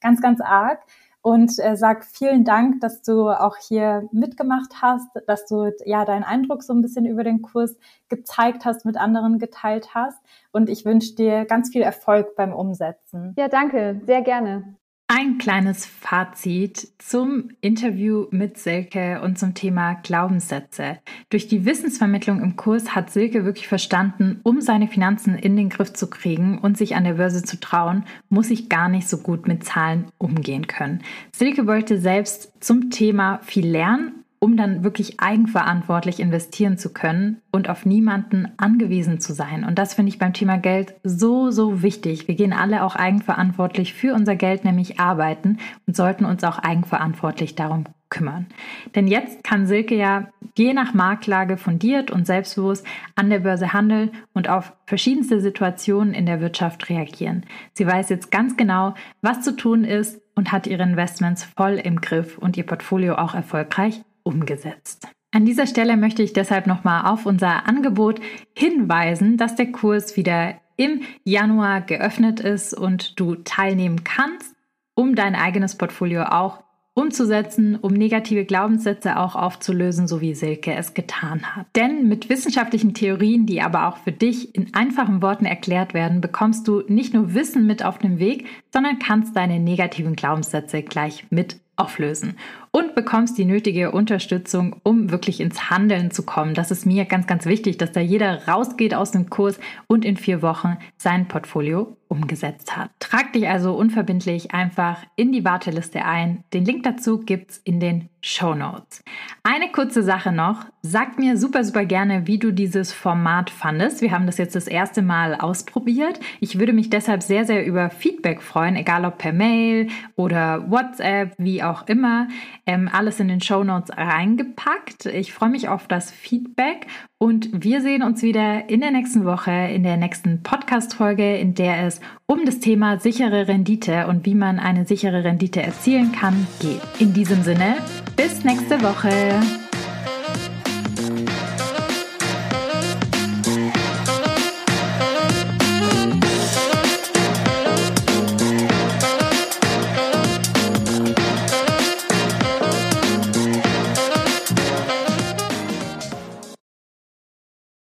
ganz, 0.00 0.20
ganz 0.20 0.40
arg 0.40 0.80
und 1.22 1.58
äh, 1.58 1.76
sag 1.76 2.04
vielen 2.04 2.44
Dank, 2.44 2.80
dass 2.80 3.02
du 3.02 3.28
auch 3.28 3.56
hier 3.56 4.08
mitgemacht 4.10 4.80
hast, 4.80 5.08
dass 5.26 5.46
du 5.46 5.70
ja 5.84 6.04
deinen 6.04 6.24
Eindruck 6.24 6.62
so 6.62 6.72
ein 6.72 6.80
bisschen 6.80 7.04
über 7.04 7.24
den 7.24 7.42
Kurs 7.42 7.76
gezeigt 8.08 8.64
hast, 8.64 8.86
mit 8.86 8.96
anderen 8.96 9.38
geteilt 9.38 9.94
hast. 9.94 10.18
Und 10.50 10.70
ich 10.70 10.84
wünsche 10.84 11.14
dir 11.14 11.44
ganz 11.44 11.70
viel 11.70 11.82
Erfolg 11.82 12.34
beim 12.36 12.52
Umsetzen. 12.52 13.34
Ja, 13.38 13.48
danke, 13.48 14.00
sehr 14.06 14.22
gerne. 14.22 14.76
Ein 15.12 15.38
kleines 15.38 15.86
Fazit 15.86 16.86
zum 16.98 17.48
Interview 17.60 18.28
mit 18.30 18.58
Silke 18.58 19.20
und 19.22 19.40
zum 19.40 19.54
Thema 19.54 19.94
Glaubenssätze. 19.94 20.98
Durch 21.30 21.48
die 21.48 21.64
Wissensvermittlung 21.64 22.40
im 22.40 22.54
Kurs 22.54 22.94
hat 22.94 23.10
Silke 23.10 23.44
wirklich 23.44 23.66
verstanden, 23.66 24.38
um 24.44 24.60
seine 24.60 24.86
Finanzen 24.86 25.34
in 25.34 25.56
den 25.56 25.68
Griff 25.68 25.92
zu 25.94 26.08
kriegen 26.08 26.58
und 26.58 26.78
sich 26.78 26.94
an 26.94 27.02
der 27.02 27.14
Börse 27.14 27.42
zu 27.42 27.58
trauen, 27.58 28.04
muss 28.28 28.50
ich 28.50 28.68
gar 28.68 28.88
nicht 28.88 29.08
so 29.08 29.18
gut 29.18 29.48
mit 29.48 29.64
Zahlen 29.64 30.06
umgehen 30.18 30.68
können. 30.68 31.02
Silke 31.34 31.66
wollte 31.66 31.98
selbst 31.98 32.52
zum 32.60 32.90
Thema 32.90 33.40
viel 33.42 33.66
lernen 33.66 34.19
um 34.40 34.56
dann 34.56 34.82
wirklich 34.82 35.20
eigenverantwortlich 35.20 36.18
investieren 36.18 36.78
zu 36.78 36.92
können 36.92 37.42
und 37.52 37.68
auf 37.68 37.84
niemanden 37.84 38.48
angewiesen 38.56 39.20
zu 39.20 39.34
sein. 39.34 39.64
Und 39.64 39.78
das 39.78 39.92
finde 39.92 40.08
ich 40.08 40.18
beim 40.18 40.32
Thema 40.32 40.56
Geld 40.56 40.94
so, 41.04 41.50
so 41.50 41.82
wichtig. 41.82 42.26
Wir 42.26 42.34
gehen 42.34 42.54
alle 42.54 42.82
auch 42.82 42.96
eigenverantwortlich 42.96 43.92
für 43.92 44.14
unser 44.14 44.36
Geld, 44.36 44.64
nämlich 44.64 44.98
arbeiten 44.98 45.58
und 45.86 45.94
sollten 45.94 46.24
uns 46.24 46.42
auch 46.42 46.58
eigenverantwortlich 46.58 47.54
darum 47.54 47.84
kümmern. 48.08 48.46
Denn 48.94 49.06
jetzt 49.06 49.44
kann 49.44 49.66
Silke 49.66 49.94
ja 49.94 50.28
je 50.56 50.72
nach 50.72 50.94
Marktlage 50.94 51.58
fundiert 51.58 52.10
und 52.10 52.26
selbstbewusst 52.26 52.84
an 53.14 53.28
der 53.28 53.40
Börse 53.40 53.74
handeln 53.74 54.10
und 54.32 54.48
auf 54.48 54.72
verschiedenste 54.86 55.40
Situationen 55.40 56.14
in 56.14 56.26
der 56.26 56.40
Wirtschaft 56.40 56.88
reagieren. 56.88 57.44
Sie 57.74 57.86
weiß 57.86 58.08
jetzt 58.08 58.30
ganz 58.30 58.56
genau, 58.56 58.94
was 59.20 59.42
zu 59.42 59.54
tun 59.54 59.84
ist 59.84 60.20
und 60.34 60.50
hat 60.50 60.66
ihre 60.66 60.82
Investments 60.82 61.44
voll 61.44 61.74
im 61.74 62.00
Griff 62.00 62.38
und 62.38 62.56
ihr 62.56 62.64
Portfolio 62.64 63.14
auch 63.16 63.34
erfolgreich 63.34 64.02
umgesetzt. 64.22 65.08
An 65.32 65.44
dieser 65.44 65.66
Stelle 65.66 65.96
möchte 65.96 66.22
ich 66.22 66.32
deshalb 66.32 66.66
nochmal 66.66 67.06
auf 67.06 67.24
unser 67.24 67.68
Angebot 67.68 68.20
hinweisen, 68.56 69.36
dass 69.36 69.54
der 69.54 69.70
Kurs 69.70 70.16
wieder 70.16 70.56
im 70.76 71.02
Januar 71.24 71.82
geöffnet 71.82 72.40
ist 72.40 72.74
und 72.74 73.20
du 73.20 73.36
teilnehmen 73.36 74.02
kannst, 74.02 74.54
um 74.94 75.14
dein 75.14 75.36
eigenes 75.36 75.76
Portfolio 75.76 76.22
auch 76.24 76.64
umzusetzen, 76.94 77.76
um 77.76 77.92
negative 77.92 78.44
Glaubenssätze 78.44 79.16
auch 79.16 79.36
aufzulösen, 79.36 80.08
so 80.08 80.20
wie 80.20 80.34
Silke 80.34 80.74
es 80.74 80.94
getan 80.94 81.54
hat. 81.54 81.66
Denn 81.76 82.08
mit 82.08 82.28
wissenschaftlichen 82.28 82.94
Theorien, 82.94 83.46
die 83.46 83.62
aber 83.62 83.86
auch 83.86 83.98
für 83.98 84.12
dich 84.12 84.54
in 84.54 84.74
einfachen 84.74 85.22
Worten 85.22 85.46
erklärt 85.46 85.94
werden, 85.94 86.20
bekommst 86.20 86.66
du 86.66 86.82
nicht 86.88 87.14
nur 87.14 87.34
Wissen 87.34 87.66
mit 87.66 87.84
auf 87.84 87.98
dem 87.98 88.18
Weg, 88.18 88.46
sondern 88.72 88.98
kannst 88.98 89.36
deine 89.36 89.60
negativen 89.60 90.16
Glaubenssätze 90.16 90.82
gleich 90.82 91.26
mit 91.30 91.60
auflösen 91.76 92.36
und 92.72 92.94
bekommst 92.94 93.36
die 93.38 93.44
nötige 93.44 93.90
Unterstützung, 93.90 94.80
um 94.84 95.10
wirklich 95.10 95.40
ins 95.40 95.70
Handeln 95.70 96.10
zu 96.10 96.24
kommen. 96.24 96.54
Das 96.54 96.70
ist 96.70 96.86
mir 96.86 97.04
ganz, 97.04 97.26
ganz 97.26 97.46
wichtig, 97.46 97.78
dass 97.78 97.92
da 97.92 98.00
jeder 98.00 98.46
rausgeht 98.46 98.94
aus 98.94 99.10
dem 99.10 99.28
Kurs 99.28 99.58
und 99.86 100.04
in 100.04 100.16
vier 100.16 100.42
Wochen 100.42 100.76
sein 100.96 101.26
Portfolio 101.26 101.96
umgesetzt 102.10 102.76
hat. 102.76 102.90
Trag 102.98 103.32
dich 103.32 103.48
also 103.48 103.74
unverbindlich 103.74 104.52
einfach 104.52 104.98
in 105.14 105.30
die 105.30 105.44
Warteliste 105.44 106.04
ein. 106.04 106.42
Den 106.52 106.64
Link 106.64 106.82
dazu 106.82 107.20
gibt's 107.20 107.58
in 107.58 107.78
den 107.78 108.08
Show 108.20 108.54
Notes. 108.54 109.02
Eine 109.44 109.70
kurze 109.70 110.02
Sache 110.02 110.32
noch. 110.32 110.66
Sag 110.82 111.18
mir 111.18 111.38
super, 111.38 111.62
super 111.62 111.84
gerne, 111.84 112.26
wie 112.26 112.38
du 112.38 112.52
dieses 112.52 112.92
Format 112.92 113.48
fandest. 113.48 114.02
Wir 114.02 114.10
haben 114.10 114.26
das 114.26 114.38
jetzt 114.38 114.56
das 114.56 114.66
erste 114.66 115.02
Mal 115.02 115.36
ausprobiert. 115.36 116.18
Ich 116.40 116.58
würde 116.58 116.72
mich 116.72 116.90
deshalb 116.90 117.22
sehr, 117.22 117.44
sehr 117.44 117.64
über 117.64 117.90
Feedback 117.90 118.42
freuen, 118.42 118.76
egal 118.76 119.04
ob 119.04 119.18
per 119.18 119.32
Mail 119.32 119.88
oder 120.16 120.68
WhatsApp, 120.70 121.34
wie 121.38 121.62
auch 121.62 121.86
immer. 121.86 122.28
Ähm, 122.66 122.88
alles 122.92 123.20
in 123.20 123.28
den 123.28 123.40
Show 123.40 123.64
Notes 123.64 123.90
reingepackt. 123.96 125.06
Ich 125.06 125.32
freue 125.32 125.50
mich 125.50 125.68
auf 125.68 125.86
das 125.88 126.10
Feedback 126.10 126.86
und 127.18 127.62
wir 127.64 127.80
sehen 127.80 128.02
uns 128.02 128.22
wieder 128.22 128.68
in 128.68 128.80
der 128.80 128.90
nächsten 128.90 129.24
Woche, 129.24 129.50
in 129.50 129.82
der 129.82 129.96
nächsten 129.96 130.42
Podcast-Folge, 130.42 131.36
in 131.36 131.54
der 131.54 131.86
es 131.86 132.00
um 132.26 132.44
das 132.44 132.60
Thema 132.60 132.98
sichere 132.98 133.48
Rendite 133.48 134.06
und 134.06 134.26
wie 134.26 134.34
man 134.34 134.58
eine 134.58 134.84
sichere 134.84 135.24
Rendite 135.24 135.62
erzielen 135.62 136.12
kann 136.12 136.46
geht. 136.60 136.80
In 136.98 137.12
diesem 137.12 137.42
Sinne, 137.42 137.76
bis 138.16 138.44
nächste 138.44 138.82
Woche. 138.82 139.10